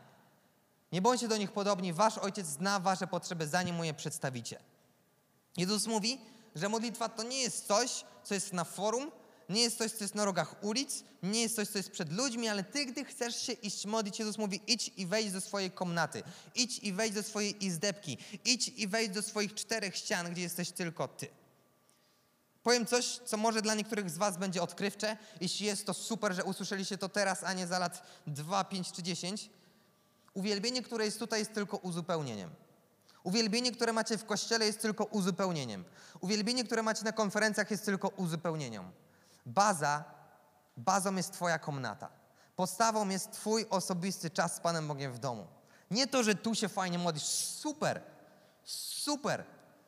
Nie 0.91 1.01
bądźcie 1.01 1.27
do 1.27 1.37
nich 1.37 1.51
podobni, 1.51 1.93
wasz 1.93 2.17
ojciec 2.17 2.47
zna 2.47 2.79
wasze 2.79 3.07
potrzeby, 3.07 3.47
zanim 3.47 3.75
mu 3.75 3.83
je 3.83 3.93
przedstawicie. 3.93 4.59
Jezus 5.57 5.87
mówi, 5.87 6.21
że 6.55 6.69
modlitwa 6.69 7.09
to 7.09 7.23
nie 7.23 7.41
jest 7.41 7.67
coś, 7.67 8.05
co 8.23 8.33
jest 8.33 8.53
na 8.53 8.63
forum, 8.63 9.11
nie 9.49 9.61
jest 9.61 9.77
coś, 9.77 9.91
co 9.91 10.03
jest 10.03 10.15
na 10.15 10.25
rogach 10.25 10.63
ulic, 10.63 11.03
nie 11.23 11.41
jest 11.41 11.55
coś, 11.55 11.67
co 11.67 11.77
jest 11.77 11.91
przed 11.91 12.13
ludźmi, 12.13 12.47
ale 12.47 12.63
ty, 12.63 12.85
gdy 12.85 13.05
chcesz 13.05 13.41
się 13.41 13.53
iść 13.53 13.85
modlić, 13.85 14.19
Jezus 14.19 14.37
mówi, 14.37 14.61
idź 14.67 14.91
i 14.97 15.05
wejdź 15.05 15.31
do 15.31 15.41
swojej 15.41 15.71
komnaty, 15.71 16.23
idź 16.55 16.79
i 16.79 16.93
wejdź 16.93 17.13
do 17.13 17.23
swojej 17.23 17.65
izdebki, 17.65 18.17
idź 18.45 18.67
i 18.67 18.87
wejdź 18.87 19.11
do 19.11 19.21
swoich 19.21 19.53
czterech 19.53 19.97
ścian, 19.97 20.31
gdzie 20.31 20.41
jesteś 20.41 20.71
tylko 20.71 21.07
ty. 21.07 21.27
Powiem 22.63 22.85
coś, 22.85 23.05
co 23.25 23.37
może 23.37 23.61
dla 23.61 23.75
niektórych 23.75 24.09
z 24.09 24.17
Was 24.17 24.37
będzie 24.37 24.61
odkrywcze. 24.61 25.17
Jeśli 25.41 25.65
jest 25.65 25.85
to 25.85 25.93
super, 25.93 26.33
że 26.33 26.43
usłyszeliście 26.43 26.97
to 26.97 27.09
teraz, 27.09 27.43
a 27.43 27.53
nie 27.53 27.67
za 27.67 27.79
lat 27.79 28.03
2, 28.27 28.63
5 28.63 28.91
czy 28.91 29.03
10. 29.03 29.49
Uwielbienie, 30.33 30.81
które 30.81 31.05
jest 31.05 31.19
tutaj, 31.19 31.39
jest 31.39 31.53
tylko 31.53 31.77
uzupełnieniem. 31.77 32.49
Uwielbienie, 33.23 33.71
które 33.71 33.93
macie 33.93 34.17
w 34.17 34.25
kościele, 34.25 34.65
jest 34.65 34.81
tylko 34.81 35.03
uzupełnieniem. 35.03 35.85
Uwielbienie, 36.19 36.63
które 36.63 36.83
macie 36.83 37.03
na 37.03 37.11
konferencjach, 37.11 37.71
jest 37.71 37.85
tylko 37.85 38.07
uzupełnieniem. 38.07 38.91
Baza, 39.45 40.03
bazą 40.77 41.15
jest 41.15 41.33
Twoja 41.33 41.59
komnata. 41.59 42.09
Podstawą 42.55 43.09
jest 43.09 43.31
Twój 43.31 43.65
osobisty 43.69 44.29
czas 44.29 44.55
z 44.55 44.59
Panem 44.59 44.87
Bogiem 44.87 45.13
w 45.13 45.19
domu. 45.19 45.47
Nie 45.91 46.07
to, 46.07 46.23
że 46.23 46.35
tu 46.35 46.55
się 46.55 46.69
fajnie 46.69 46.97
modlisz. 46.97 47.23
Super, 47.23 48.01
super. 48.63 49.43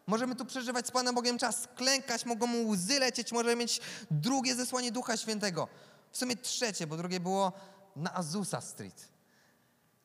Możemy 0.07 0.35
tu 0.35 0.45
przeżywać 0.45 0.87
z 0.87 0.91
Panem 0.91 1.15
Bogiem 1.15 1.37
czas, 1.37 1.67
klękać, 1.75 2.25
mogą 2.25 2.47
mu 2.47 2.69
łzy 2.69 2.99
lecieć, 2.99 3.31
możemy 3.31 3.55
mieć 3.55 3.81
drugie 4.11 4.55
zesłanie 4.55 4.91
Ducha 4.91 5.17
Świętego. 5.17 5.67
W 6.11 6.17
sumie 6.17 6.37
trzecie, 6.37 6.87
bo 6.87 6.97
drugie 6.97 7.19
było 7.19 7.51
na 7.95 8.13
Azusa 8.13 8.61
Street. 8.61 9.09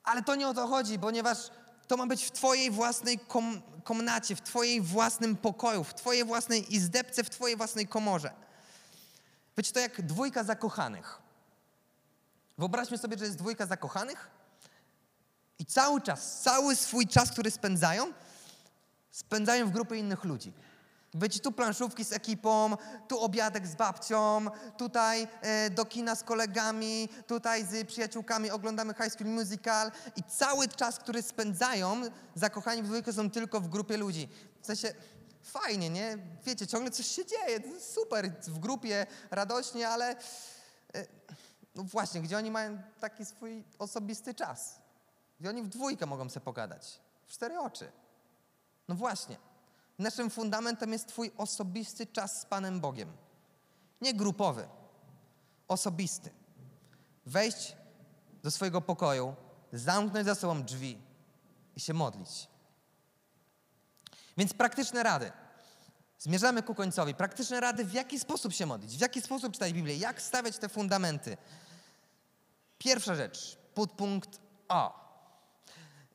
Ale 0.04 0.22
to 0.22 0.34
nie 0.34 0.48
o 0.48 0.54
to 0.54 0.66
chodzi, 0.66 0.98
ponieważ 0.98 1.38
to 1.88 1.96
ma 1.96 2.06
być 2.06 2.24
w 2.24 2.30
Twojej 2.30 2.70
własnej 2.70 3.18
kom 3.18 3.62
komnacie, 3.84 4.36
w 4.36 4.40
Twojej 4.40 4.80
własnym 4.80 5.36
pokoju, 5.36 5.84
w 5.84 5.94
Twojej 5.94 6.24
własnej 6.24 6.74
izdebce, 6.74 7.24
w 7.24 7.30
Twojej 7.30 7.56
własnej 7.56 7.86
komorze. 7.86 8.32
Wiecie, 9.56 9.72
to 9.72 9.80
jak 9.80 10.02
dwójka 10.02 10.44
zakochanych. 10.44 11.18
Wyobraźmy 12.58 12.98
sobie, 12.98 13.18
że 13.18 13.24
jest 13.24 13.36
dwójka 13.36 13.66
zakochanych 13.66 14.30
i 15.58 15.66
cały 15.66 16.00
czas, 16.00 16.40
cały 16.40 16.76
swój 16.76 17.06
czas, 17.06 17.30
który 17.30 17.50
spędzają, 17.50 18.12
spędzają 19.10 19.66
w 19.66 19.70
grupie 19.70 19.96
innych 19.96 20.24
ludzi. 20.24 20.52
Wiecie, 21.14 21.40
tu 21.40 21.52
planszówki 21.52 22.04
z 22.04 22.12
ekipą, 22.12 22.76
tu 23.08 23.20
obiadek 23.20 23.66
z 23.66 23.74
babcią, 23.74 24.46
tutaj 24.76 25.28
e, 25.40 25.70
do 25.70 25.84
kina 25.84 26.14
z 26.14 26.22
kolegami, 26.22 27.08
tutaj 27.26 27.66
z 27.66 27.88
przyjaciółkami 27.88 28.50
oglądamy 28.50 28.94
High 28.94 29.12
School 29.12 29.30
Musical 29.30 29.92
i 30.16 30.22
cały 30.22 30.68
czas, 30.68 30.98
który 30.98 31.22
spędzają, 31.22 32.02
zakochani 32.34 32.82
w 32.82 32.86
dwójkę 32.86 33.12
są 33.12 33.30
tylko 33.30 33.60
w 33.60 33.68
grupie 33.68 33.96
ludzi. 33.96 34.28
W 34.62 34.66
sensie 34.66 34.94
fajnie, 35.42 35.90
nie? 35.90 36.18
Wiecie, 36.44 36.66
ciągle 36.66 36.90
coś 36.90 37.06
się 37.06 37.26
dzieje, 37.26 37.80
super, 37.80 38.32
w 38.42 38.58
grupie, 38.58 39.06
radośnie, 39.30 39.88
ale 39.88 40.16
e, 40.94 41.06
no 41.74 41.82
właśnie, 41.82 42.20
gdzie 42.20 42.38
oni 42.38 42.50
mają 42.50 42.82
taki 43.00 43.24
swój 43.24 43.64
osobisty 43.78 44.34
czas? 44.34 44.78
Gdzie 45.40 45.48
oni 45.48 45.62
w 45.62 45.68
dwójkę 45.68 46.06
mogą 46.06 46.28
sobie 46.28 46.44
pogadać? 46.44 47.00
W 47.26 47.32
cztery 47.32 47.58
oczy. 47.58 47.92
No 48.88 48.94
właśnie. 48.94 49.47
Naszym 49.98 50.30
fundamentem 50.30 50.92
jest 50.92 51.08
Twój 51.08 51.32
osobisty 51.36 52.06
czas 52.06 52.40
z 52.40 52.44
Panem 52.44 52.80
Bogiem. 52.80 53.12
Nie 54.00 54.14
grupowy, 54.14 54.68
osobisty. 55.68 56.30
Wejść 57.26 57.76
do 58.42 58.50
swojego 58.50 58.80
pokoju, 58.80 59.34
zamknąć 59.72 60.26
za 60.26 60.34
sobą 60.34 60.62
drzwi 60.62 60.98
i 61.76 61.80
się 61.80 61.94
modlić. 61.94 62.48
Więc 64.36 64.54
praktyczne 64.54 65.02
rady. 65.02 65.32
Zmierzamy 66.18 66.62
ku 66.62 66.74
końcowi. 66.74 67.14
Praktyczne 67.14 67.60
rady, 67.60 67.84
w 67.84 67.92
jaki 67.92 68.18
sposób 68.18 68.52
się 68.52 68.66
modlić, 68.66 68.96
w 68.96 69.00
jaki 69.00 69.22
sposób 69.22 69.52
czytać 69.52 69.72
Biblię, 69.72 69.96
jak 69.96 70.22
stawiać 70.22 70.58
te 70.58 70.68
fundamenty. 70.68 71.36
Pierwsza 72.78 73.14
rzecz, 73.14 73.58
podpunkt 73.74 74.40
A. 74.68 75.07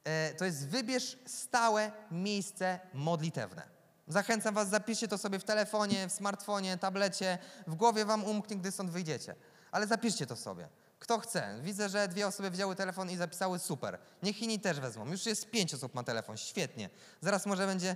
E, 0.03 0.33
to 0.33 0.45
jest 0.45 0.67
wybierz 0.67 1.17
stałe 1.25 1.91
miejsce 2.11 2.79
modlitewne. 2.93 3.73
Zachęcam 4.07 4.55
Was, 4.55 4.69
zapiszcie 4.69 5.07
to 5.07 5.17
sobie 5.17 5.39
w 5.39 5.43
telefonie, 5.43 6.07
w 6.07 6.11
smartfonie, 6.11 6.77
tablecie, 6.77 7.37
w 7.67 7.75
głowie 7.75 8.05
Wam 8.05 8.23
umknie, 8.23 8.55
gdy 8.55 8.71
stąd 8.71 8.91
wyjdziecie. 8.91 9.35
Ale 9.71 9.87
zapiszcie 9.87 10.27
to 10.27 10.35
sobie. 10.35 10.67
Kto 10.99 11.19
chce. 11.19 11.59
Widzę, 11.61 11.89
że 11.89 12.07
dwie 12.07 12.27
osoby 12.27 12.51
wzięły 12.51 12.75
telefon 12.75 13.09
i 13.11 13.17
zapisały 13.17 13.59
super. 13.59 13.99
Niech 14.23 14.41
inni 14.41 14.59
też 14.59 14.79
wezmą. 14.79 15.11
Już 15.11 15.25
jest 15.25 15.51
pięć 15.51 15.73
osób 15.73 15.93
ma 15.95 16.03
telefon, 16.03 16.37
świetnie. 16.37 16.89
Zaraz 17.21 17.45
może 17.45 17.67
będzie, 17.67 17.95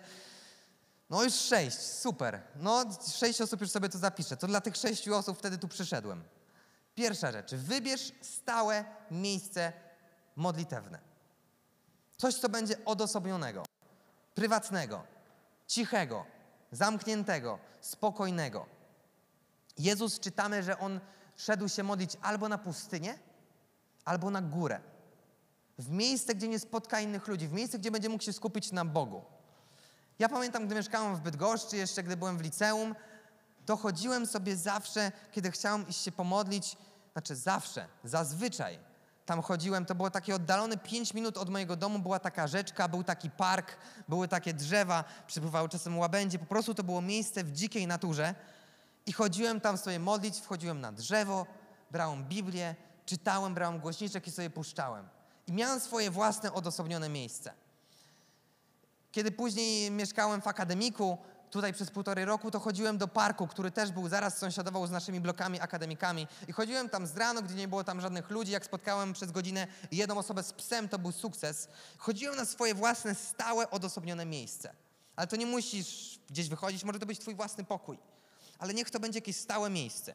no 1.10 1.24
już 1.24 1.34
sześć, 1.34 1.78
super. 1.78 2.41
No 2.56 2.86
sześć 3.17 3.41
osób 3.41 3.62
już 3.62 3.70
sobie 3.70 3.89
to 3.89 3.98
zapiszę. 3.98 4.38
To 4.38 4.48
dla 4.48 4.62
tych 4.62 4.76
sześciu 4.76 5.15
osób 5.15 5.38
wtedy 5.38 5.58
tu 5.58 5.67
przyszedłem. 5.67 6.24
Pierwsza 6.96 7.32
rzecz, 7.32 7.56
wybierz 7.56 8.12
stałe 8.22 8.86
miejsce 9.12 9.74
modlitewne. 10.36 11.07
Coś, 12.18 12.36
co 12.36 12.50
będzie 12.50 12.86
odosobnionego, 12.86 13.66
prywatnego, 14.36 15.04
cichego, 15.68 16.26
zamkniętego, 16.72 17.60
spokojnego. 17.82 18.66
Jezus 19.78 20.20
czytamy, 20.20 20.64
że 20.64 20.80
on 20.80 21.00
szedł 21.36 21.68
się 21.68 21.84
modlić 21.84 22.18
albo 22.22 22.50
na 22.50 22.58
pustynię, 22.58 23.20
albo 24.06 24.32
na 24.32 24.42
górę. 24.42 24.80
W 25.78 25.90
miejsce, 25.90 26.36
gdzie 26.36 26.48
nie 26.48 26.60
spotka 26.60 27.00
innych 27.00 27.28
ludzi, 27.28 27.48
w 27.48 27.54
miejsce, 27.54 27.80
gdzie 27.80 27.92
będzie 27.92 28.10
mógł 28.10 28.24
się 28.24 28.34
skupić 28.34 28.72
na 28.72 28.86
Bogu. 28.86 29.22
Ja 30.20 30.30
pamiętam, 30.30 30.66
gdy 30.66 30.76
mieszkałem 30.76 31.16
w 31.16 31.20
Bydgoszczy, 31.20 31.78
jeszcze 31.78 32.04
gdy 32.04 32.18
byłem 32.18 32.38
w 32.38 32.42
liceum, 32.42 32.96
to 33.66 33.78
chodziłem 33.78 34.26
sobie 34.26 34.56
zawsze, 34.56 35.12
kiedy 35.32 35.52
chciałem 35.52 35.88
iść 35.88 36.02
się 36.02 36.12
pomodlić, 36.12 36.78
znaczy 37.14 37.36
zawsze, 37.36 37.88
zazwyczaj 38.04 38.80
tam 39.28 39.42
chodziłem, 39.42 39.86
to 39.86 39.96
było 39.96 40.10
takie 40.10 40.36
oddalone 40.36 40.78
5 40.78 41.13
minut 41.13 41.38
od 41.38 41.50
mojego 41.50 41.76
domu, 41.76 42.00
była 42.00 42.20
taka 42.20 42.48
rzeczka, 42.48 42.88
był 42.88 43.04
taki 43.04 43.30
park, 43.30 43.78
były 44.08 44.28
takie 44.28 44.54
drzewa, 44.54 45.04
przypływały 45.28 45.70
czasem 45.70 45.98
łabędzie, 45.98 46.40
po 46.40 46.46
prostu 46.46 46.74
to 46.74 46.84
było 46.84 47.02
miejsce 47.02 47.44
w 47.44 47.52
dzikiej 47.52 47.88
naturze 47.88 48.36
i 49.06 49.13
chodziłem 49.13 49.62
tam 49.62 49.78
sobie 49.78 50.00
modlić, 50.00 50.40
wchodziłem 50.40 50.82
na 50.82 50.92
drzewo, 50.92 51.46
brałem 51.92 52.24
Biblię, 52.24 52.76
czytałem, 53.06 53.54
brałem 53.54 53.80
głośniczek 53.80 54.28
i 54.28 54.32
sobie 54.32 54.50
puszczałem. 54.50 55.08
I 55.48 55.52
miałem 55.52 55.80
swoje 55.80 56.12
własne 56.12 56.54
odosobnione 56.54 57.10
miejsce. 57.10 57.54
Kiedy 59.12 59.32
później 59.32 59.92
mieszkałem 59.92 60.42
w 60.42 60.48
akademiku, 60.48 61.18
tutaj 61.52 61.74
przez 61.74 61.92
półtorej 61.92 62.26
roku, 62.26 62.52
to 62.52 62.60
chodziłem 62.60 62.98
do 62.98 63.08
parku, 63.08 63.48
który 63.48 63.72
też 63.72 63.92
był 63.92 64.10
zaraz 64.10 64.38
sąsiadował 64.38 64.88
z 64.88 64.92
naszymi 64.92 65.20
blokami 65.20 65.60
akademikami. 65.60 66.28
I 66.48 66.54
chodziłem 66.54 66.90
tam 66.90 67.08
z 67.08 67.18
rano, 67.18 67.42
gdzie 67.42 67.56
nie 67.56 67.68
było 67.68 67.84
tam 67.84 68.02
żadnych 68.02 68.30
ludzi. 68.30 68.52
Jak 68.52 68.66
spotkałem 68.66 69.14
przez 69.14 69.32
godzinę 69.32 69.68
jedną 69.92 70.18
osobę 70.18 70.44
z 70.44 70.54
psem, 70.54 70.90
to 70.90 71.00
był 71.00 71.12
sukces. 71.12 71.68
Chodziłem 71.98 72.36
na 72.36 72.46
swoje 72.46 72.76
własne, 72.76 73.16
stałe, 73.16 73.70
odosobnione 73.70 74.26
miejsce. 74.26 74.74
Ale 75.16 75.28
to 75.28 75.36
nie 75.36 75.46
musisz 75.46 76.20
gdzieś 76.30 76.50
wychodzić, 76.50 76.84
może 76.84 77.00
to 77.00 77.06
być 77.06 77.20
twój 77.20 77.36
własny 77.36 77.64
pokój. 77.64 78.00
Ale 78.60 78.74
niech 78.74 78.90
to 78.90 79.00
będzie 79.00 79.18
jakieś 79.18 79.36
stałe 79.36 79.70
miejsce. 79.70 80.14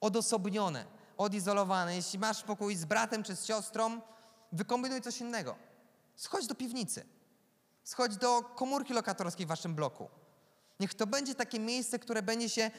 Odosobnione, 0.00 0.84
odizolowane. 1.16 1.96
Jeśli 1.96 2.18
masz 2.18 2.42
pokój 2.42 2.76
z 2.76 2.84
bratem 2.84 3.22
czy 3.22 3.36
z 3.36 3.46
siostrą, 3.46 4.00
wykombinuj 4.52 5.02
coś 5.02 5.20
innego. 5.20 5.56
Schodź 6.16 6.46
do 6.46 6.54
piwnicy. 6.54 7.04
Schodź 7.84 8.16
do 8.16 8.42
komórki 8.42 8.92
lokatorskiej 8.92 9.46
w 9.46 9.48
waszym 9.48 9.74
bloku. 9.74 10.08
Niech 10.82 10.94
to 10.94 11.06
będzie 11.06 11.34
takie 11.34 11.60
miejsce, 11.60 11.98
które 11.98 12.22
będzie 12.22 12.48
się 12.48 12.70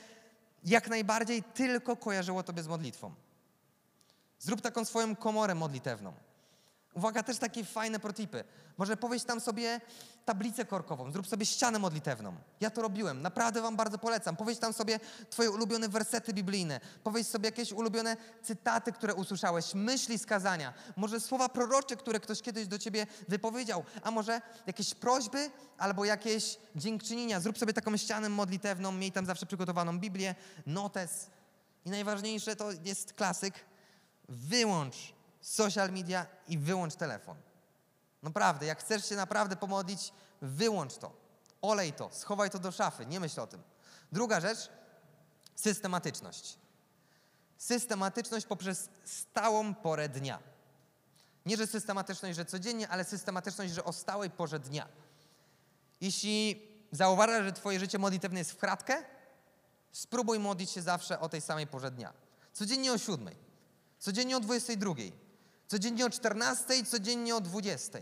jak 0.63 0.89
najbardziej 0.89 1.43
tylko 1.43 1.95
kojarzyło 1.95 2.43
tobie 2.43 2.63
z 2.63 2.67
modlitwą. 2.67 3.13
Zrób 4.39 4.61
taką 4.61 4.85
swoją 4.85 5.15
komorę 5.15 5.55
modlitewną. 5.55 6.13
Uwaga, 6.93 7.23
też 7.23 7.37
takie 7.37 7.65
fajne 7.65 7.99
protipy. 7.99 8.43
Może 8.77 8.97
powiedz 8.97 9.25
tam 9.25 9.39
sobie 9.39 9.81
tablicę 10.25 10.65
korkową, 10.65 11.11
zrób 11.11 11.27
sobie 11.27 11.45
ścianę 11.45 11.79
modlitewną. 11.79 12.35
Ja 12.61 12.69
to 12.69 12.81
robiłem, 12.81 13.21
naprawdę 13.21 13.61
wam 13.61 13.75
bardzo 13.75 13.97
polecam. 13.97 14.35
Powiedz 14.35 14.59
tam 14.59 14.73
sobie 14.73 14.99
twoje 15.29 15.51
ulubione 15.51 15.89
wersety 15.89 16.33
biblijne. 16.33 16.79
Powiedz 17.03 17.27
sobie 17.27 17.45
jakieś 17.45 17.71
ulubione 17.71 18.17
cytaty, 18.43 18.91
które 18.91 19.15
usłyszałeś, 19.15 19.73
myśli 19.73 20.19
z 20.19 20.25
kazania. 20.25 20.73
Może 20.95 21.19
słowa 21.19 21.49
prorocze, 21.49 21.95
które 21.95 22.19
ktoś 22.19 22.41
kiedyś 22.41 22.67
do 22.67 22.79
ciebie 22.79 23.07
wypowiedział. 23.27 23.83
A 24.03 24.11
może 24.11 24.41
jakieś 24.67 24.93
prośby 24.93 25.51
albo 25.77 26.05
jakieś 26.05 26.57
dziękczynienia. 26.75 27.39
Zrób 27.39 27.57
sobie 27.57 27.73
taką 27.73 27.97
ścianę 27.97 28.29
modlitewną, 28.29 28.91
miej 28.91 29.11
tam 29.11 29.25
zawsze 29.25 29.45
przygotowaną 29.45 29.99
Biblię, 29.99 30.35
notes. 30.65 31.29
I 31.85 31.89
najważniejsze 31.89 32.55
to 32.55 32.71
jest 32.71 33.13
klasyk. 33.13 33.53
Wyłącz 34.29 35.13
social 35.43 35.91
media 35.91 36.25
i 36.47 36.57
wyłącz 36.57 36.95
telefon. 36.95 37.37
Naprawdę, 38.23 38.65
jak 38.65 38.79
chcesz 38.79 39.09
się 39.09 39.15
naprawdę 39.15 39.55
pomodlić, 39.55 40.13
wyłącz 40.41 40.97
to. 40.97 41.13
Olej 41.61 41.93
to, 41.93 42.09
schowaj 42.13 42.49
to 42.49 42.59
do 42.59 42.71
szafy, 42.71 43.05
nie 43.05 43.19
myśl 43.19 43.41
o 43.41 43.47
tym. 43.47 43.61
Druga 44.11 44.39
rzecz, 44.39 44.69
systematyczność. 45.55 46.57
Systematyczność 47.57 48.45
poprzez 48.45 48.89
stałą 49.05 49.75
porę 49.75 50.09
dnia. 50.09 50.39
Nie, 51.45 51.57
że 51.57 51.67
systematyczność, 51.67 52.35
że 52.35 52.45
codziennie, 52.45 52.89
ale 52.89 53.03
systematyczność, 53.03 53.73
że 53.73 53.83
o 53.83 53.93
stałej 53.93 54.29
porze 54.29 54.59
dnia. 54.59 54.87
Jeśli 56.01 56.67
zauważasz, 56.91 57.45
że 57.45 57.53
twoje 57.53 57.79
życie 57.79 57.99
modlitewne 57.99 58.39
jest 58.39 58.51
w 58.51 58.57
kratkę, 58.57 59.03
spróbuj 59.91 60.39
modlić 60.39 60.71
się 60.71 60.81
zawsze 60.81 61.19
o 61.19 61.29
tej 61.29 61.41
samej 61.41 61.67
porze 61.67 61.91
dnia. 61.91 62.13
Codziennie 62.53 62.93
o 62.93 62.97
siódmej, 62.97 63.35
codziennie 63.99 64.37
o 64.37 64.39
22, 64.39 64.93
Codziennie 65.73 66.05
o 66.05 66.09
14, 66.09 66.85
codziennie 66.85 67.35
o 67.35 67.41
20. 67.41 67.99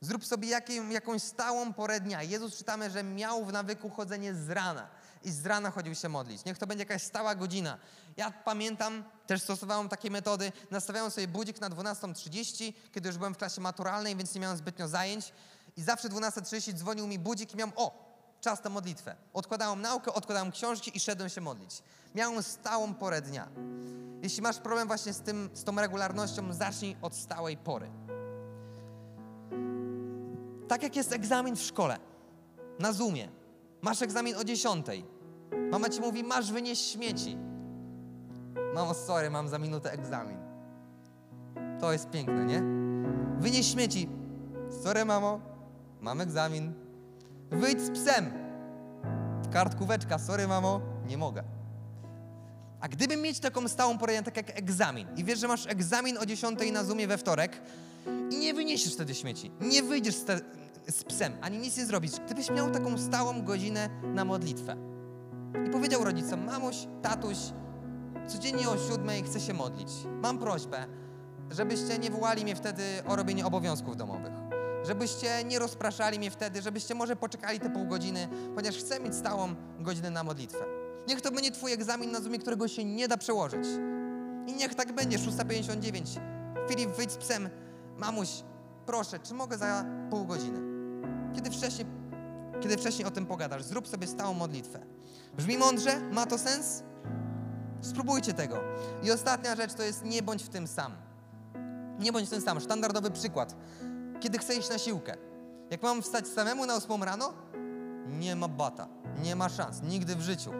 Zrób 0.00 0.26
sobie 0.26 0.48
jakąś 0.90 1.22
stałą 1.22 1.72
porę 1.72 2.00
dnia. 2.00 2.22
Jezus 2.22 2.56
czytamy, 2.56 2.90
że 2.90 3.02
miał 3.02 3.44
w 3.44 3.52
nawyku 3.52 3.90
chodzenie 3.90 4.34
z 4.34 4.50
rana 4.50 4.88
i 5.24 5.30
z 5.30 5.46
rana 5.46 5.70
chodził 5.70 5.94
się 5.94 6.08
modlić. 6.08 6.44
Niech 6.44 6.58
to 6.58 6.66
będzie 6.66 6.82
jakaś 6.82 7.02
stała 7.02 7.34
godzina. 7.34 7.78
Ja 8.16 8.30
pamiętam, 8.30 9.04
też 9.26 9.42
stosowałem 9.42 9.88
takie 9.88 10.10
metody. 10.10 10.52
Nastawiałem 10.70 11.10
sobie 11.10 11.28
budzik 11.28 11.60
na 11.60 11.70
12.30, 11.70 12.72
kiedy 12.92 13.08
już 13.08 13.18
byłem 13.18 13.34
w 13.34 13.38
klasie 13.38 13.60
maturalnej, 13.60 14.16
więc 14.16 14.34
nie 14.34 14.40
miałem 14.40 14.56
zbytnio 14.56 14.88
zajęć. 14.88 15.32
I 15.76 15.82
zawsze 15.82 16.08
12.30 16.08 16.74
dzwonił 16.74 17.06
mi 17.06 17.18
budzik 17.18 17.54
i 17.54 17.56
miałem, 17.56 17.72
o, 17.76 18.11
czas 18.42 18.64
na 18.64 18.70
modlitwę. 18.70 19.16
Odkładałem 19.32 19.80
naukę, 19.80 20.14
odkładałem 20.14 20.50
książki 20.52 20.96
i 20.96 21.00
szedłem 21.00 21.28
się 21.28 21.40
modlić. 21.40 21.82
Miałem 22.14 22.42
stałą 22.42 22.94
porę 22.94 23.22
dnia. 23.22 23.48
Jeśli 24.22 24.42
masz 24.42 24.58
problem 24.58 24.88
właśnie 24.88 25.12
z, 25.12 25.20
tym, 25.20 25.50
z 25.52 25.64
tą 25.64 25.76
regularnością, 25.76 26.52
zacznij 26.52 26.96
od 27.02 27.14
stałej 27.14 27.56
pory. 27.56 27.90
Tak 30.68 30.82
jak 30.82 30.96
jest 30.96 31.12
egzamin 31.12 31.56
w 31.56 31.62
szkole, 31.62 31.98
na 32.78 32.92
Zoomie. 32.92 33.28
Masz 33.82 34.02
egzamin 34.02 34.36
o 34.36 34.44
10. 34.44 34.86
Mama 35.70 35.88
ci 35.88 36.00
mówi, 36.00 36.24
masz 36.24 36.52
wynieść 36.52 36.90
śmieci. 36.90 37.36
Mamo, 38.74 38.94
sorry, 38.94 39.30
mam 39.30 39.48
za 39.48 39.58
minutę 39.58 39.92
egzamin. 39.92 40.38
To 41.80 41.92
jest 41.92 42.10
piękne, 42.10 42.44
nie? 42.44 42.62
Wynieś 43.40 43.72
śmieci. 43.72 44.08
Sorry, 44.82 45.04
mamo, 45.04 45.40
mam 46.00 46.20
egzamin. 46.20 46.81
Wyjdź 47.52 47.80
z 47.80 47.90
psem. 47.90 48.30
Kartkóweczka, 49.52 50.18
sorry, 50.18 50.48
mamo, 50.48 50.80
nie 51.06 51.18
mogę. 51.18 51.42
A 52.80 52.88
gdyby 52.88 53.16
mieć 53.16 53.40
taką 53.40 53.68
stałą 53.68 53.98
porę, 53.98 54.22
tak 54.22 54.36
jak 54.36 54.58
egzamin, 54.58 55.08
i 55.16 55.24
wiesz, 55.24 55.38
że 55.38 55.48
masz 55.48 55.66
egzamin 55.66 56.18
o 56.18 56.26
10 56.26 56.58
na 56.72 56.84
Zoomie 56.84 57.06
we 57.06 57.18
wtorek 57.18 57.62
i 58.30 58.38
nie 58.38 58.54
wyniesiesz 58.54 58.94
wtedy 58.94 59.14
śmieci, 59.14 59.50
nie 59.60 59.82
wyjdziesz 59.82 60.14
z, 60.14 60.24
te, 60.24 60.40
z 60.88 61.04
psem, 61.04 61.32
ani 61.40 61.58
nic 61.58 61.76
nie 61.76 61.86
zrobisz, 61.86 62.12
gdybyś 62.26 62.50
miał 62.50 62.70
taką 62.70 62.98
stałą 62.98 63.42
godzinę 63.42 63.88
na 64.14 64.24
modlitwę 64.24 64.76
i 65.66 65.70
powiedział 65.70 66.04
rodzicom, 66.04 66.44
mamuś, 66.44 66.76
tatuś, 67.02 67.36
codziennie 68.26 68.68
o 68.68 68.78
siódmej 68.88 69.22
chcę 69.22 69.40
się 69.40 69.54
modlić. 69.54 69.88
Mam 70.22 70.38
prośbę, 70.38 70.86
żebyście 71.50 71.98
nie 71.98 72.10
wołali 72.10 72.44
mnie 72.44 72.56
wtedy 72.56 72.82
o 73.08 73.16
robienie 73.16 73.46
obowiązków 73.46 73.96
domowych. 73.96 74.41
Żebyście 74.86 75.44
nie 75.44 75.58
rozpraszali 75.58 76.18
mnie 76.18 76.30
wtedy, 76.30 76.62
żebyście 76.62 76.94
może 76.94 77.16
poczekali 77.16 77.60
te 77.60 77.70
pół 77.70 77.86
godziny, 77.86 78.28
ponieważ 78.54 78.78
chcę 78.80 79.00
mieć 79.00 79.14
stałą 79.14 79.54
godzinę 79.80 80.10
na 80.10 80.24
modlitwę. 80.24 80.64
Niech 81.08 81.20
to 81.20 81.30
będzie 81.30 81.50
Twój 81.50 81.72
egzamin 81.72 82.12
na 82.12 82.20
Zoomie, 82.20 82.38
którego 82.38 82.68
się 82.68 82.84
nie 82.84 83.08
da 83.08 83.16
przełożyć. 83.16 83.66
I 84.46 84.52
niech 84.52 84.74
tak 84.74 84.92
będzie, 84.92 85.18
6.59. 85.18 86.20
Filip, 86.68 86.90
wyjdź 86.90 87.12
z 87.12 87.16
psem. 87.16 87.50
Mamuś, 87.96 88.28
proszę, 88.86 89.18
czy 89.18 89.34
mogę 89.34 89.58
za 89.58 89.84
pół 90.10 90.24
godziny? 90.24 90.60
Kiedy 91.34 91.50
wcześniej, 91.50 91.86
kiedy 92.60 92.76
wcześniej 92.76 93.08
o 93.08 93.10
tym 93.10 93.26
pogadasz, 93.26 93.62
zrób 93.62 93.88
sobie 93.88 94.06
stałą 94.06 94.34
modlitwę. 94.34 94.80
Brzmi 95.36 95.58
mądrze? 95.58 96.00
Ma 96.00 96.26
to 96.26 96.38
sens? 96.38 96.82
Spróbujcie 97.80 98.32
tego. 98.32 98.56
I 99.02 99.10
ostatnia 99.10 99.56
rzecz 99.56 99.74
to 99.74 99.82
jest 99.82 100.04
nie 100.04 100.22
bądź 100.22 100.42
w 100.42 100.48
tym 100.48 100.66
sam. 100.66 100.92
Nie 101.98 102.12
bądź 102.12 102.26
w 102.26 102.30
tym 102.30 102.40
sam. 102.40 102.60
Standardowy 102.60 103.10
przykład. 103.10 103.56
Kiedy 104.22 104.38
chcę 104.38 104.54
iść 104.54 104.70
na 104.70 104.78
siłkę. 104.78 105.16
Jak 105.70 105.82
mam 105.82 106.02
wstać 106.02 106.28
samemu 106.28 106.66
na 106.66 106.76
8 106.76 107.02
rano? 107.02 107.32
Nie 108.06 108.36
ma 108.36 108.48
bata. 108.48 108.88
Nie 109.22 109.36
ma 109.36 109.48
szans. 109.48 109.82
Nigdy 109.82 110.16
w 110.16 110.20
życiu. 110.20 110.50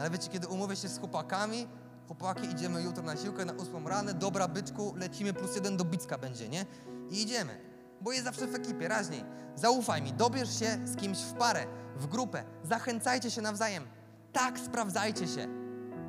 Ale 0.00 0.10
wiecie, 0.10 0.28
kiedy 0.28 0.46
umówię 0.46 0.76
się 0.76 0.88
z 0.88 0.98
chłopakami, 0.98 1.68
chłopaki, 2.06 2.46
idziemy 2.50 2.82
jutro 2.82 3.02
na 3.02 3.16
siłkę 3.16 3.44
na 3.44 3.52
ósmą 3.52 3.88
rano, 3.88 4.14
dobra 4.14 4.48
byczku, 4.48 4.94
lecimy 4.96 5.32
plus 5.32 5.54
jeden 5.54 5.76
do 5.76 5.84
Bicka 5.84 6.18
będzie, 6.18 6.48
nie? 6.48 6.66
I 7.10 7.22
idziemy. 7.22 7.60
Bo 8.00 8.12
jest 8.12 8.24
zawsze 8.24 8.46
w 8.46 8.54
ekipie, 8.54 8.88
raźniej. 8.88 9.24
Zaufaj 9.54 10.02
mi, 10.02 10.12
dobierz 10.12 10.58
się 10.58 10.78
z 10.84 10.96
kimś 10.96 11.18
w 11.18 11.32
parę, 11.32 11.66
w 11.96 12.06
grupę, 12.06 12.44
zachęcajcie 12.62 13.30
się 13.30 13.42
nawzajem. 13.42 13.84
Tak, 14.32 14.58
sprawdzajcie 14.58 15.28
się. 15.28 15.48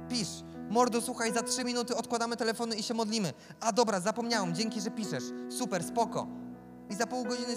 Pisz. 0.10 0.43
Mordo, 0.69 1.01
słuchaj, 1.01 1.33
za 1.33 1.43
trzy 1.43 1.63
minuty 1.63 1.95
odkładamy 1.95 2.38
telefony 2.38 2.75
i 2.75 2.83
się 2.83 2.93
modlimy. 2.93 3.33
A 3.60 3.71
dobra, 3.71 3.99
zapomniałem, 3.99 4.55
dzięki, 4.55 4.81
że 4.81 4.91
piszesz. 4.91 5.23
Super, 5.49 5.83
spoko. 5.83 6.46
I 6.89 6.95
za 6.95 7.08
pół 7.08 7.23
godziny... 7.23 7.54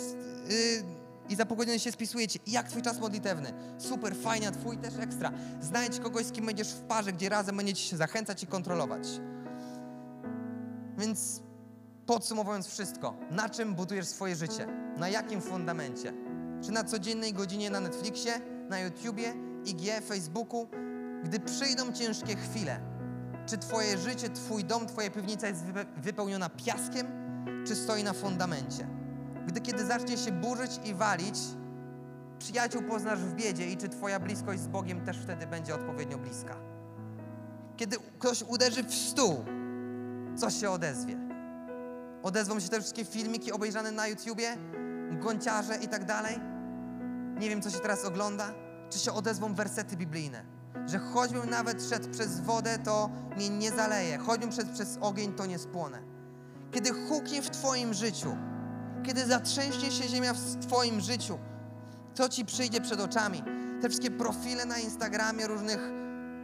Yy, 0.48 1.00
i 1.30 1.36
za 1.36 1.46
pół 1.46 1.56
godziny 1.56 1.78
się 1.78 1.92
spisujecie. 1.92 2.38
I 2.46 2.52
jak 2.52 2.68
twój 2.68 2.82
czas 2.82 3.00
modlitewny? 3.00 3.52
Super, 3.78 4.16
fajnie, 4.16 4.52
twój 4.52 4.78
też 4.78 4.94
ekstra. 4.98 5.32
Znajdź 5.60 6.00
kogoś, 6.00 6.26
z 6.26 6.32
kim 6.32 6.46
będziesz 6.46 6.72
w 6.72 6.80
parze, 6.80 7.12
gdzie 7.12 7.28
razem 7.28 7.56
będziecie 7.56 7.82
się 7.82 7.96
zachęcać 7.96 8.42
i 8.42 8.46
kontrolować. 8.46 9.08
Więc 10.98 11.42
podsumowując 12.06 12.66
wszystko, 12.66 13.14
na 13.30 13.48
czym 13.48 13.74
budujesz 13.74 14.06
swoje 14.06 14.36
życie? 14.36 14.66
Na 14.96 15.08
jakim 15.08 15.40
fundamencie? 15.40 16.12
Czy 16.64 16.72
na 16.72 16.84
codziennej 16.84 17.32
godzinie 17.32 17.70
na 17.70 17.80
Netflixie, 17.80 18.40
na 18.68 18.78
YouTubie, 18.78 19.34
IG, 19.64 20.04
Facebooku? 20.06 20.68
Gdy 21.24 21.40
przyjdą 21.40 21.92
ciężkie 21.92 22.36
chwile, 22.36 22.80
czy 23.46 23.58
twoje 23.58 23.98
życie, 23.98 24.30
twój 24.30 24.64
dom, 24.64 24.86
twoja 24.86 25.10
piwnica 25.10 25.48
jest 25.48 25.64
wypełniona 25.96 26.48
piaskiem, 26.48 27.06
czy 27.66 27.76
stoi 27.76 28.04
na 28.04 28.12
fundamencie? 28.12 28.99
Gdy 29.46 29.60
kiedy 29.60 29.86
zacznie 29.86 30.16
się 30.18 30.32
burzyć 30.32 30.80
i 30.84 30.94
walić, 30.94 31.38
przyjaciół 32.38 32.82
poznasz 32.82 33.18
w 33.18 33.34
biedzie 33.34 33.70
i 33.70 33.76
czy 33.76 33.88
Twoja 33.88 34.20
bliskość 34.20 34.60
z 34.60 34.66
Bogiem 34.66 35.00
też 35.00 35.18
wtedy 35.18 35.46
będzie 35.46 35.74
odpowiednio 35.74 36.18
bliska. 36.18 36.56
Kiedy 37.76 37.96
ktoś 38.18 38.42
uderzy 38.42 38.84
w 38.84 38.94
stół, 38.94 39.44
coś 40.36 40.54
się 40.54 40.70
odezwie. 40.70 41.16
Odezwą 42.22 42.60
się 42.60 42.68
te 42.68 42.80
wszystkie 42.80 43.04
filmiki 43.04 43.52
obejrzane 43.52 43.92
na 43.92 44.06
YouTubie, 44.06 44.56
gąciarze 45.10 45.76
i 45.76 45.88
tak 45.88 46.04
dalej. 46.04 46.40
Nie 47.40 47.48
wiem, 47.48 47.62
co 47.62 47.70
się 47.70 47.78
teraz 47.78 48.04
ogląda. 48.04 48.52
Czy 48.90 48.98
się 48.98 49.12
odezwą 49.12 49.54
wersety 49.54 49.96
biblijne? 49.96 50.44
Że 50.86 50.98
choćbym 50.98 51.50
nawet 51.50 51.82
szedł 51.82 52.10
przez 52.10 52.40
wodę, 52.40 52.78
to 52.78 53.10
mnie 53.36 53.48
nie 53.48 53.70
zaleje. 53.70 54.18
Choćbym 54.18 54.52
szedł 54.52 54.72
przez 54.72 54.98
ogień, 55.00 55.32
to 55.32 55.46
nie 55.46 55.58
spłonę. 55.58 56.02
Kiedy 56.70 56.90
huknie 57.08 57.42
w 57.42 57.50
Twoim 57.50 57.94
życiu, 57.94 58.36
kiedy 59.02 59.26
zatrzęśnie 59.26 59.90
się 59.90 60.08
ziemia 60.08 60.34
w 60.34 60.66
Twoim 60.66 61.00
życiu, 61.00 61.38
co 62.14 62.28
Ci 62.28 62.44
przyjdzie 62.44 62.80
przed 62.80 63.00
oczami? 63.00 63.42
Te 63.82 63.88
wszystkie 63.88 64.10
profile 64.10 64.66
na 64.66 64.78
Instagramie 64.78 65.46
różnych 65.46 65.80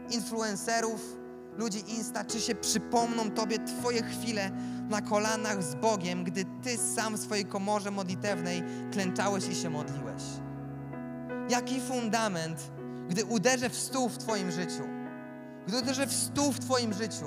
influencerów, 0.09 1.17
ludzi 1.57 1.83
Insta, 1.87 2.25
czy 2.25 2.41
się 2.41 2.55
przypomną 2.55 3.31
Tobie 3.31 3.59
Twoje 3.59 4.03
chwile 4.03 4.51
na 4.89 5.01
kolanach 5.01 5.63
z 5.63 5.75
Bogiem, 5.75 6.23
gdy 6.23 6.45
Ty 6.63 6.77
sam 6.77 7.15
w 7.15 7.19
swojej 7.19 7.45
komorze 7.45 7.91
modlitewnej 7.91 8.63
klęczałeś 8.91 9.47
i 9.47 9.55
się 9.55 9.69
modliłeś? 9.69 10.23
Jaki 11.49 11.81
fundament, 11.81 12.71
gdy 13.09 13.25
uderzę 13.25 13.69
w 13.69 13.75
stół 13.75 14.09
w 14.09 14.17
Twoim 14.17 14.51
życiu, 14.51 14.83
gdy 15.67 15.77
uderzę 15.77 16.07
w 16.07 16.13
stół 16.13 16.51
w 16.51 16.59
Twoim 16.59 16.93
życiu, 16.93 17.25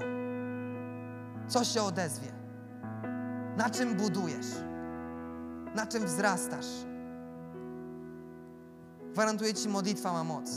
co 1.49 1.64
się 1.64 1.83
odezwie? 1.83 2.33
Na 3.57 3.71
czym 3.71 3.95
budujesz? 3.95 4.47
Na 5.74 5.87
czym 5.87 6.06
wzrastasz? 6.06 6.66
Gwarantuję 9.12 9.54
Ci, 9.54 9.68
modlitwa 9.68 10.12
ma 10.12 10.24
moc. 10.24 10.50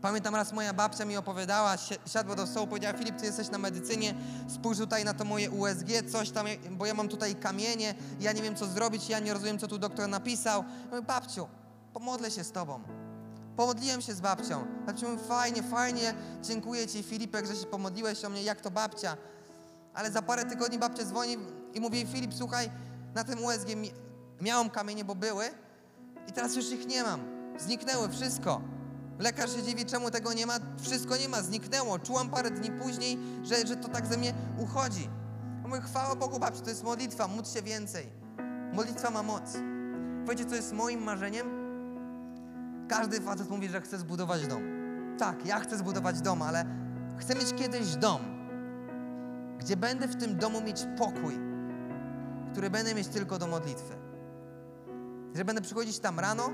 Pamiętam 0.00 0.34
raz 0.34 0.52
moja 0.52 0.72
babcia 0.72 1.04
mi 1.04 1.16
opowiadała, 1.16 1.76
siadła 2.06 2.36
do 2.36 2.46
stołu, 2.46 2.66
powiedziała 2.66 2.98
Filip, 2.98 3.16
ty 3.16 3.26
jesteś 3.26 3.50
na 3.50 3.58
medycynie, 3.58 4.14
spójrz 4.48 4.78
tutaj 4.78 5.04
na 5.04 5.14
to 5.14 5.24
moje 5.24 5.50
USG, 5.50 6.10
coś 6.12 6.30
tam, 6.30 6.46
bo 6.70 6.86
ja 6.86 6.94
mam 6.94 7.08
tutaj 7.08 7.34
kamienie, 7.34 7.94
ja 8.20 8.32
nie 8.32 8.42
wiem 8.42 8.56
co 8.56 8.66
zrobić, 8.66 9.08
ja 9.08 9.18
nie 9.18 9.32
rozumiem 9.32 9.58
co 9.58 9.68
tu 9.68 9.78
doktor 9.78 10.08
napisał. 10.08 10.64
Mówię, 10.90 11.02
babciu, 11.02 11.48
pomodlę 11.92 12.30
się 12.30 12.44
z 12.44 12.52
tobą. 12.52 12.80
Pomodliłem 13.56 14.00
się 14.00 14.14
z 14.14 14.20
babcią. 14.20 14.64
Babciu 14.86 15.08
mówi, 15.08 15.22
fajnie, 15.28 15.62
fajnie, 15.62 16.14
dziękuję 16.42 16.86
ci 16.86 17.02
Filipek, 17.02 17.46
że 17.46 17.56
się 17.56 17.66
pomodliłeś 17.66 18.24
o 18.24 18.28
mnie, 18.30 18.42
jak 18.42 18.60
to 18.60 18.70
babcia. 18.70 19.16
Ale 19.94 20.10
za 20.10 20.22
parę 20.22 20.44
tygodni 20.44 20.78
babcia 20.78 21.04
dzwoni 21.04 21.36
i 21.74 21.80
mówi, 21.80 22.06
Filip, 22.06 22.34
słuchaj, 22.34 22.70
na 23.18 23.24
tym 23.24 23.44
USG 23.44 23.68
miałam 24.40 24.70
kamienie, 24.70 25.04
bo 25.04 25.14
były 25.14 25.44
i 26.28 26.32
teraz 26.32 26.56
już 26.56 26.72
ich 26.72 26.86
nie 26.86 27.02
mam. 27.02 27.20
Zniknęły, 27.58 28.08
wszystko. 28.08 28.60
Lekarz 29.18 29.56
się 29.56 29.62
dziwi, 29.62 29.86
czemu 29.86 30.10
tego 30.10 30.32
nie 30.32 30.46
ma. 30.46 30.54
Wszystko 30.82 31.16
nie 31.16 31.28
ma, 31.28 31.42
zniknęło. 31.42 31.98
Czułam 31.98 32.30
parę 32.30 32.50
dni 32.50 32.70
później, 32.70 33.18
że, 33.42 33.66
że 33.66 33.76
to 33.76 33.88
tak 33.88 34.06
ze 34.06 34.16
mnie 34.16 34.34
uchodzi. 34.58 35.08
Mówię, 35.68 35.80
chwała 35.80 36.16
Bogu, 36.16 36.38
babciu, 36.38 36.60
to 36.60 36.70
jest 36.70 36.84
modlitwa, 36.84 37.28
módl 37.28 37.48
się 37.50 37.62
więcej. 37.62 38.06
Modlitwa 38.72 39.10
ma 39.10 39.22
moc. 39.22 39.42
Wiecie, 40.28 40.44
co 40.44 40.54
jest 40.54 40.72
moim 40.72 41.02
marzeniem? 41.02 41.46
Każdy 42.88 43.20
facet 43.20 43.50
mówi, 43.50 43.68
że 43.68 43.80
chce 43.80 43.98
zbudować 43.98 44.46
dom. 44.46 44.62
Tak, 45.18 45.46
ja 45.46 45.60
chcę 45.60 45.76
zbudować 45.76 46.20
dom, 46.20 46.42
ale 46.42 46.64
chcę 47.16 47.34
mieć 47.34 47.54
kiedyś 47.54 47.96
dom, 47.96 48.20
gdzie 49.58 49.76
będę 49.76 50.08
w 50.08 50.16
tym 50.16 50.36
domu 50.36 50.60
mieć 50.60 50.86
pokój, 50.98 51.48
który 52.52 52.70
będę 52.70 52.94
mieć 52.94 53.08
tylko 53.08 53.38
do 53.38 53.46
modlitwy. 53.46 53.94
Że 55.34 55.44
będę 55.44 55.62
przychodzić 55.62 55.98
tam 55.98 56.20
rano, 56.20 56.50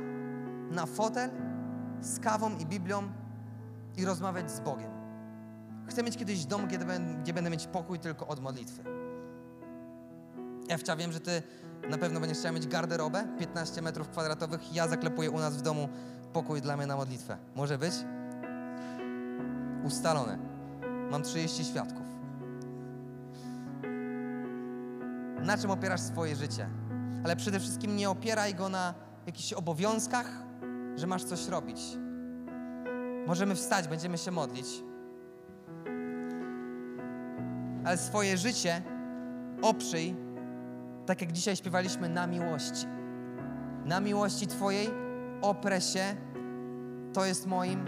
na 0.71 0.87
fotel, 0.87 1.31
z 2.01 2.21
kawą 2.21 2.59
i 2.59 2.67
Biblią 2.67 3.03
i 3.97 4.05
rozmawiać 4.05 4.51
z 4.51 4.61
Bogiem. 4.61 4.91
Chcę 5.89 6.03
mieć 6.03 6.17
kiedyś 6.17 6.45
dom, 6.45 6.69
gdzie 7.23 7.33
będę 7.33 7.51
mieć 7.51 7.67
pokój 7.67 7.99
tylko 7.99 8.27
od 8.27 8.41
modlitwy. 8.41 8.83
Ewcia, 10.69 10.97
wiem, 10.97 11.13
że 11.13 11.21
ty 11.21 11.43
na 11.91 11.99
pewno 11.99 12.21
będziesz 12.21 12.39
chciała 12.39 12.53
mieć 12.53 12.67
garderobę 12.67 13.25
15 13.39 13.83
metrów 13.83 14.09
kwadratowych. 14.09 14.75
Ja 14.75 14.89
zaklepuję 14.89 15.31
u 15.31 15.39
nas 15.39 15.57
w 15.57 15.63
domu 15.63 15.89
pokój 16.33 16.61
dla 16.61 16.77
mnie 16.77 16.87
na 16.87 16.97
modlitwę. 16.97 17.37
Może 17.55 17.79
być? 17.79 17.95
Ustalone. 19.85 20.39
Mam 21.11 21.23
30 21.23 21.65
świadków. 21.65 22.07
Na 25.45 25.59
czym 25.59 25.71
opierasz 25.71 26.01
swoje 26.01 26.37
życie? 26.37 26.69
Ale 27.25 27.37
przede 27.37 27.61
wszystkim 27.61 27.97
nie 27.97 28.11
opieraj 28.11 28.55
go 28.55 28.69
na 28.69 28.95
jakichś 29.27 29.53
obowiązkach, 29.53 30.31
że 30.97 31.07
masz 31.07 31.25
coś 31.25 31.49
robić. 31.49 31.81
Możemy 33.27 33.55
wstać, 33.55 33.89
będziemy 33.89 34.19
się 34.19 34.31
modlić. 34.31 34.67
Ale 37.85 37.99
swoje 37.99 38.37
życie 38.37 38.83
oprzyj, 39.63 40.17
tak 41.07 41.21
jak 41.21 41.33
dzisiaj 41.33 41.57
śpiewaliśmy, 41.57 42.09
na 42.09 42.27
miłości. 42.27 42.87
Na 43.85 44.01
miłości 44.01 44.47
Twojej 44.47 44.89
oprę 45.43 45.81
się, 45.81 46.17
to 47.13 47.25
jest 47.25 47.47
moim 47.47 47.85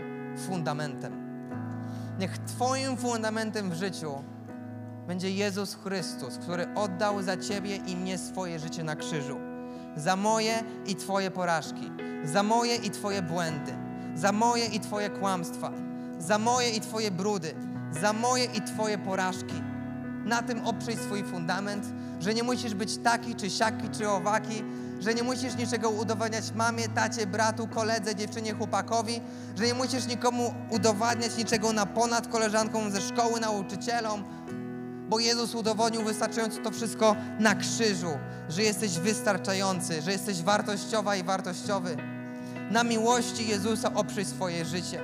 fundamentem. 0.47 1.12
Niech 2.19 2.38
Twoim 2.38 2.97
fundamentem 2.97 3.71
w 3.71 3.75
życiu 3.75 4.25
będzie 5.07 5.31
Jezus 5.31 5.75
Chrystus, 5.75 6.38
który 6.38 6.66
oddał 6.75 7.23
za 7.23 7.37
Ciebie 7.37 7.77
i 7.77 7.97
mnie 7.97 8.19
swoje 8.19 8.59
życie 8.59 8.85
na 8.85 8.97
krzyżu. 8.97 9.38
Za 9.97 10.16
moje 10.16 10.62
i 10.87 10.97
Twoje 10.97 11.31
porażki 11.31 11.90
za 12.27 12.42
moje 12.42 12.77
i 12.77 12.90
Twoje 12.90 13.23
błędy, 13.23 13.73
za 14.14 14.33
moje 14.33 14.66
i 14.66 14.81
Twoje 14.81 15.11
kłamstwa, 15.11 15.73
za 16.19 16.38
moje 16.38 16.71
i 16.71 16.81
Twoje 16.81 17.11
brudy, 17.11 17.55
za 18.01 18.12
moje 18.12 18.45
i 18.45 18.61
Twoje 18.61 18.99
porażki. 18.99 19.62
Na 20.25 20.42
tym 20.42 20.66
oprzyj 20.66 20.97
swój 20.97 21.25
fundament, 21.25 21.85
że 22.21 22.35
nie 22.35 22.42
musisz 22.42 22.75
być 22.75 22.97
taki, 22.97 23.35
czy 23.35 23.51
siaki, 23.51 23.88
czy 23.88 24.09
owaki, 24.09 24.62
że 25.01 25.14
nie 25.14 25.23
musisz 25.23 25.57
niczego 25.57 25.90
udowadniać 25.90 26.53
mamie, 26.53 26.88
tacie, 26.88 27.27
bratu, 27.27 27.66
koledze, 27.66 28.14
dziewczynie, 28.14 28.55
chłopakowi, 28.55 29.21
że 29.57 29.66
nie 29.66 29.75
musisz 29.75 30.07
nikomu 30.07 30.55
udowadniać 30.71 31.37
niczego 31.37 31.73
na 31.73 31.87
ponad 31.87 32.29
koleżanką 32.29 32.90
ze 32.90 33.01
szkoły, 33.01 33.40
nauczycielom, 33.40 34.25
bo 35.09 35.19
Jezus 35.19 35.55
udowodnił 35.55 36.03
wystarczająco 36.03 36.61
to 36.61 36.71
wszystko 36.71 37.16
na 37.40 37.55
krzyżu, 37.55 38.19
że 38.49 38.62
jesteś 38.62 38.99
wystarczający, 38.99 40.03
że 40.03 40.12
jesteś 40.12 40.42
wartościowa 40.42 41.16
i 41.16 41.23
wartościowy. 41.23 41.97
Na 42.71 42.85
miłości 42.85 43.49
Jezusa 43.49 43.95
oprzyj 43.95 44.25
swoje 44.25 44.64
życie. 44.64 45.01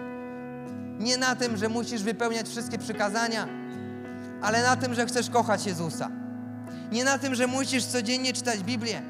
Nie 0.98 1.16
na 1.16 1.36
tym, 1.36 1.56
że 1.56 1.68
musisz 1.68 2.02
wypełniać 2.02 2.48
wszystkie 2.48 2.78
przykazania, 2.78 3.48
ale 4.42 4.62
na 4.62 4.76
tym, 4.76 4.94
że 4.94 5.06
chcesz 5.06 5.30
kochać 5.30 5.66
Jezusa. 5.66 6.10
Nie 6.92 7.04
na 7.04 7.18
tym, 7.18 7.34
że 7.34 7.46
musisz 7.46 7.84
codziennie 7.84 8.32
czytać 8.32 8.62
Biblię, 8.62 9.02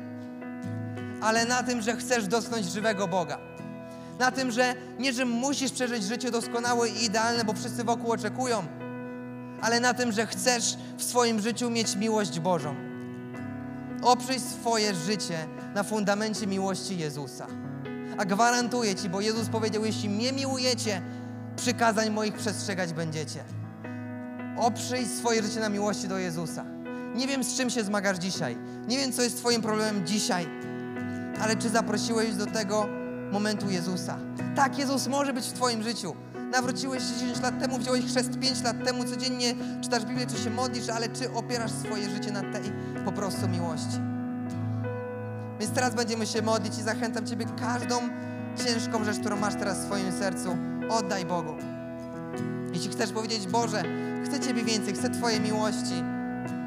ale 1.20 1.46
na 1.46 1.62
tym, 1.62 1.82
że 1.82 1.96
chcesz 1.96 2.26
dotknąć 2.26 2.66
żywego 2.66 3.08
Boga. 3.08 3.38
Na 4.18 4.30
tym, 4.30 4.50
że 4.50 4.74
nie, 4.98 5.12
że 5.12 5.24
musisz 5.24 5.72
przeżyć 5.72 6.04
życie 6.04 6.30
doskonałe 6.30 6.88
i 6.88 7.04
idealne, 7.04 7.44
bo 7.44 7.52
wszyscy 7.52 7.84
wokół 7.84 8.12
oczekują, 8.12 8.66
ale 9.62 9.80
na 9.80 9.94
tym, 9.94 10.12
że 10.12 10.26
chcesz 10.26 10.76
w 10.96 11.02
swoim 11.02 11.40
życiu 11.40 11.70
mieć 11.70 11.96
miłość 11.96 12.40
Bożą. 12.40 12.74
Oprzyj 14.02 14.40
swoje 14.40 14.94
życie 14.94 15.46
na 15.74 15.82
fundamencie 15.82 16.46
miłości 16.46 16.98
Jezusa. 16.98 17.46
A 18.18 18.24
gwarantuję 18.24 18.94
Ci, 18.94 19.08
bo 19.08 19.20
Jezus 19.20 19.48
powiedział, 19.48 19.84
jeśli 19.84 20.08
mnie 20.08 20.32
miłujecie, 20.32 21.02
przykazań 21.56 22.10
moich 22.10 22.34
przestrzegać 22.34 22.92
będziecie. 22.92 23.44
Oprzyj 24.58 25.06
swoje 25.06 25.42
życie 25.42 25.60
na 25.60 25.68
miłości 25.68 26.08
do 26.08 26.18
Jezusa. 26.18 26.64
Nie 27.14 27.26
wiem, 27.26 27.44
z 27.44 27.56
czym 27.56 27.70
się 27.70 27.84
zmagasz 27.84 28.18
dzisiaj. 28.18 28.56
Nie 28.88 28.98
wiem, 28.98 29.12
co 29.12 29.22
jest 29.22 29.36
Twoim 29.36 29.62
problemem 29.62 30.06
dzisiaj. 30.06 30.48
Ale 31.40 31.56
czy 31.56 31.68
zaprosiłeś 31.68 32.34
do 32.34 32.46
tego 32.46 33.01
momentu 33.32 33.70
Jezusa? 33.70 34.18
Tak, 34.56 34.78
Jezus 34.78 35.06
może 35.06 35.32
być 35.32 35.46
w 35.46 35.52
Twoim 35.52 35.82
życiu. 35.82 36.14
Nawróciłeś 36.50 37.02
się 37.02 37.14
10 37.20 37.40
lat 37.40 37.60
temu, 37.60 37.78
wziąłeś 37.78 38.04
chrzest 38.04 38.38
5 38.38 38.62
lat 38.62 38.84
temu, 38.84 39.04
codziennie 39.04 39.54
czytasz 39.82 40.04
Biblię, 40.04 40.26
czy 40.26 40.38
się 40.44 40.50
modlisz, 40.50 40.88
ale 40.88 41.08
czy 41.08 41.32
opierasz 41.32 41.70
swoje 41.70 42.10
życie 42.10 42.30
na 42.30 42.40
tej 42.40 42.72
po 43.04 43.12
prostu 43.12 43.48
miłości? 43.48 43.98
Więc 45.60 45.72
teraz 45.74 45.94
będziemy 45.94 46.26
się 46.26 46.42
modlić 46.42 46.78
i 46.78 46.82
zachęcam 46.82 47.26
Ciebie 47.26 47.46
każdą 47.60 48.00
ciężką 48.64 49.04
rzecz, 49.04 49.18
którą 49.18 49.36
masz 49.36 49.54
teraz 49.54 49.78
w 49.78 49.84
swoim 49.84 50.12
sercu, 50.12 50.56
oddaj 50.90 51.24
Bogu. 51.24 51.54
Jeśli 52.72 52.90
chcesz 52.90 53.12
powiedzieć, 53.12 53.46
Boże, 53.46 53.82
chcę 54.24 54.40
Ciebie 54.40 54.64
więcej, 54.64 54.94
chcę 54.94 55.10
Twojej 55.10 55.40
miłości, 55.40 56.02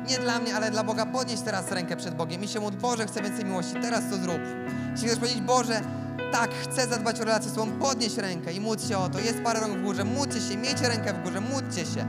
nie 0.09 0.18
dla 0.18 0.39
mnie, 0.39 0.55
ale 0.55 0.72
dla 0.72 0.84
Boga, 0.84 1.05
podnieś 1.05 1.39
teraz 1.39 1.72
rękę 1.72 1.95
przed 1.95 2.16
Bogiem 2.16 2.43
i 2.43 2.47
się 2.47 2.59
módl, 2.59 2.78
Boże, 2.78 3.05
chcę 3.05 3.22
więcej 3.22 3.45
miłości, 3.45 3.74
teraz 3.82 4.01
to 4.09 4.18
zrób. 4.18 4.39
Jeśli 4.91 5.07
chcesz 5.07 5.20
powiedzieć, 5.20 5.41
Boże, 5.41 5.82
tak, 6.32 6.51
chcę 6.53 6.88
zadbać 6.88 7.22
o 7.22 7.26
relację 7.26 7.51
z 7.51 7.53
Tobą, 7.53 7.72
podnieś 7.72 8.18
rękę 8.18 8.53
i 8.53 8.59
módl 8.59 8.88
się 8.88 8.97
o 8.97 9.09
to. 9.09 9.20
Jest 9.20 9.41
parę 9.43 9.59
rąk 9.59 9.78
w 9.78 9.84
górze, 9.84 10.03
módlcie 10.03 10.41
się, 10.41 10.57
miejcie 10.57 10.88
rękę 10.88 11.13
w 11.13 11.24
górze, 11.24 11.41
módlcie 11.41 11.86
się. 11.86 12.07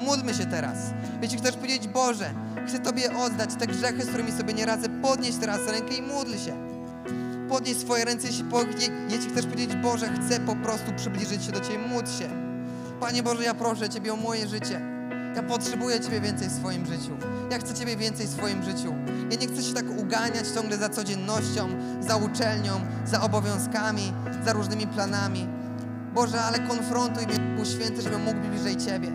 Módlmy 0.00 0.34
się 0.34 0.46
teraz. 0.46 0.78
Jeśli 1.22 1.38
chcesz 1.38 1.56
powiedzieć, 1.56 1.88
Boże, 1.88 2.30
chcę 2.68 2.78
Tobie 2.78 3.16
oddać 3.16 3.50
te 3.58 3.66
grzechy, 3.66 4.02
z 4.02 4.08
którymi 4.08 4.32
sobie 4.32 4.54
nie 4.54 4.66
radzę, 4.66 4.88
podnieś 5.02 5.36
teraz 5.36 5.60
rękę 5.66 5.94
i 5.94 6.02
módl 6.02 6.32
się. 6.32 6.54
Podnieś 7.48 7.76
swoje 7.76 8.04
ręce, 8.04 8.26
jeśli, 8.26 8.44
jeśli 9.08 9.30
chcesz 9.30 9.46
powiedzieć, 9.46 9.76
Boże, 9.76 10.08
chcę 10.08 10.40
po 10.40 10.56
prostu 10.56 10.92
przybliżyć 10.96 11.44
się 11.44 11.52
do 11.52 11.60
Ciebie, 11.60 11.78
módl 11.78 12.10
się. 12.18 12.28
Panie 13.00 13.22
Boże, 13.22 13.44
ja 13.44 13.54
proszę 13.54 13.88
Ciebie 13.88 14.12
o 14.12 14.16
moje 14.16 14.48
życie. 14.48 14.93
Ja 15.36 15.42
potrzebuję 15.42 16.00
Ciebie 16.00 16.20
więcej 16.20 16.48
w 16.48 16.52
swoim 16.52 16.86
życiu. 16.86 17.16
Ja 17.50 17.58
chcę 17.58 17.74
Ciebie 17.74 17.96
więcej 17.96 18.26
w 18.26 18.30
swoim 18.30 18.62
życiu. 18.62 18.94
Ja 19.30 19.36
nie 19.36 19.46
chcę 19.46 19.62
się 19.62 19.74
tak 19.74 19.84
uganiać 19.98 20.48
ciągle 20.54 20.78
za 20.78 20.88
codziennością, 20.88 21.68
za 22.00 22.16
uczelnią, 22.16 22.80
za 23.06 23.20
obowiązkami, 23.20 24.12
za 24.44 24.52
różnymi 24.52 24.86
planami. 24.86 25.48
Boże, 26.14 26.40
ale 26.40 26.58
konfrontuj 26.58 27.26
mnie, 27.26 27.38
Duchu 27.38 27.70
Święty, 27.70 28.02
żebym 28.02 28.24
mógł 28.24 28.40
być 28.40 28.50
bliżej 28.50 28.76
Ciebie. 28.76 29.12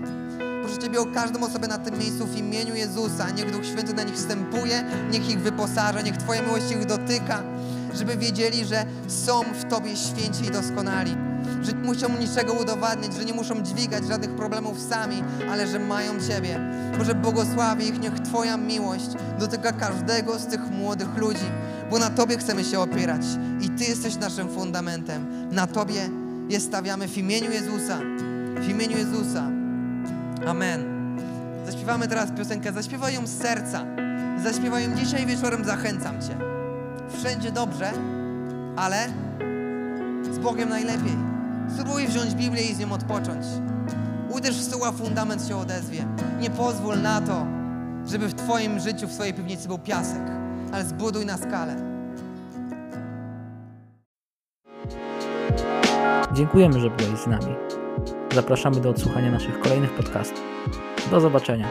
Proszę 0.61 0.77
Ciebie 0.77 0.99
o 0.99 1.05
każdą 1.05 1.43
osobę 1.43 1.67
na 1.67 1.77
tym 1.77 1.99
miejscu 1.99 2.25
w 2.25 2.37
imieniu 2.37 2.75
Jezusa. 2.75 3.29
Niech 3.29 3.51
Duch 3.51 3.65
Święty 3.65 3.93
na 3.93 4.03
nich 4.03 4.15
wstępuje, 4.15 4.83
niech 5.11 5.29
ich 5.29 5.39
wyposaża, 5.41 6.01
niech 6.01 6.17
Twoja 6.17 6.41
miłość 6.41 6.71
ich 6.71 6.85
dotyka, 6.85 7.43
żeby 7.93 8.17
wiedzieli, 8.17 8.65
że 8.65 8.85
są 9.07 9.41
w 9.43 9.65
Tobie 9.65 9.95
święci 9.95 10.45
i 10.45 10.51
doskonali. 10.51 11.28
Że 11.61 11.73
nie 11.73 11.87
muszą 11.87 12.17
niczego 12.19 12.53
udowadniać, 12.53 13.13
że 13.13 13.25
nie 13.25 13.33
muszą 13.33 13.61
dźwigać 13.61 14.07
żadnych 14.07 14.35
problemów 14.35 14.79
sami, 14.89 15.23
ale 15.51 15.67
że 15.67 15.79
mają 15.79 16.19
Ciebie. 16.27 16.59
Boże, 16.97 17.15
błogosławi 17.15 17.87
ich, 17.87 17.99
niech 17.99 18.19
Twoja 18.19 18.57
miłość 18.57 19.09
dotyka 19.39 19.71
każdego 19.71 20.39
z 20.39 20.47
tych 20.47 20.71
młodych 20.71 21.17
ludzi, 21.17 21.51
bo 21.91 21.99
na 21.99 22.09
Tobie 22.09 22.37
chcemy 22.37 22.63
się 22.63 22.79
opierać 22.79 23.21
i 23.61 23.69
Ty 23.69 23.83
jesteś 23.83 24.15
naszym 24.15 24.49
fundamentem. 24.49 25.25
Na 25.51 25.67
Tobie 25.67 26.09
je 26.49 26.59
stawiamy 26.59 27.07
w 27.07 27.17
imieniu 27.17 27.51
Jezusa. 27.51 27.99
W 28.55 28.69
imieniu 28.69 28.97
Jezusa. 28.97 29.43
Amen. 30.47 30.99
Zaśpiewamy 31.65 32.07
teraz 32.07 32.31
piosenkę. 32.37 32.71
Zaśpiewaj 32.73 33.13
ją 33.13 33.27
z 33.27 33.37
serca. 33.37 33.85
Zaśpiewaj 34.43 34.83
ją 34.83 34.95
dzisiaj 34.95 35.25
wieczorem, 35.25 35.65
zachęcam 35.65 36.21
Cię. 36.21 36.37
Wszędzie 37.19 37.51
dobrze, 37.51 37.91
ale 38.75 39.07
z 40.31 40.37
Bogiem 40.39 40.69
najlepiej. 40.69 41.38
Spróbuj 41.73 42.07
wziąć 42.07 42.35
Biblię 42.35 42.61
i 42.61 42.75
z 42.75 42.79
nią 42.79 42.91
odpocząć. 42.91 43.45
Uderz 44.29 44.55
w 44.55 44.63
stół, 44.63 44.85
a 44.85 44.91
fundament 44.91 45.47
się 45.47 45.57
odezwie. 45.57 46.05
Nie 46.39 46.49
pozwól 46.49 47.01
na 47.01 47.21
to, 47.21 47.45
żeby 48.07 48.27
w 48.27 48.33
Twoim 48.33 48.79
życiu, 48.79 49.07
w 49.07 49.11
swojej 49.11 49.33
piwnicy 49.33 49.67
był 49.67 49.79
piasek, 49.79 50.21
ale 50.73 50.85
zbuduj 50.85 51.25
na 51.25 51.37
skalę. 51.37 51.75
Dziękujemy, 56.33 56.79
że 56.79 56.89
byłeś 56.89 57.19
z 57.19 57.27
nami. 57.27 57.55
Zapraszamy 58.33 58.81
do 58.81 58.89
odsłuchania 58.89 59.31
naszych 59.31 59.59
kolejnych 59.59 59.93
podcastów. 59.93 60.43
Do 61.11 61.19
zobaczenia. 61.19 61.67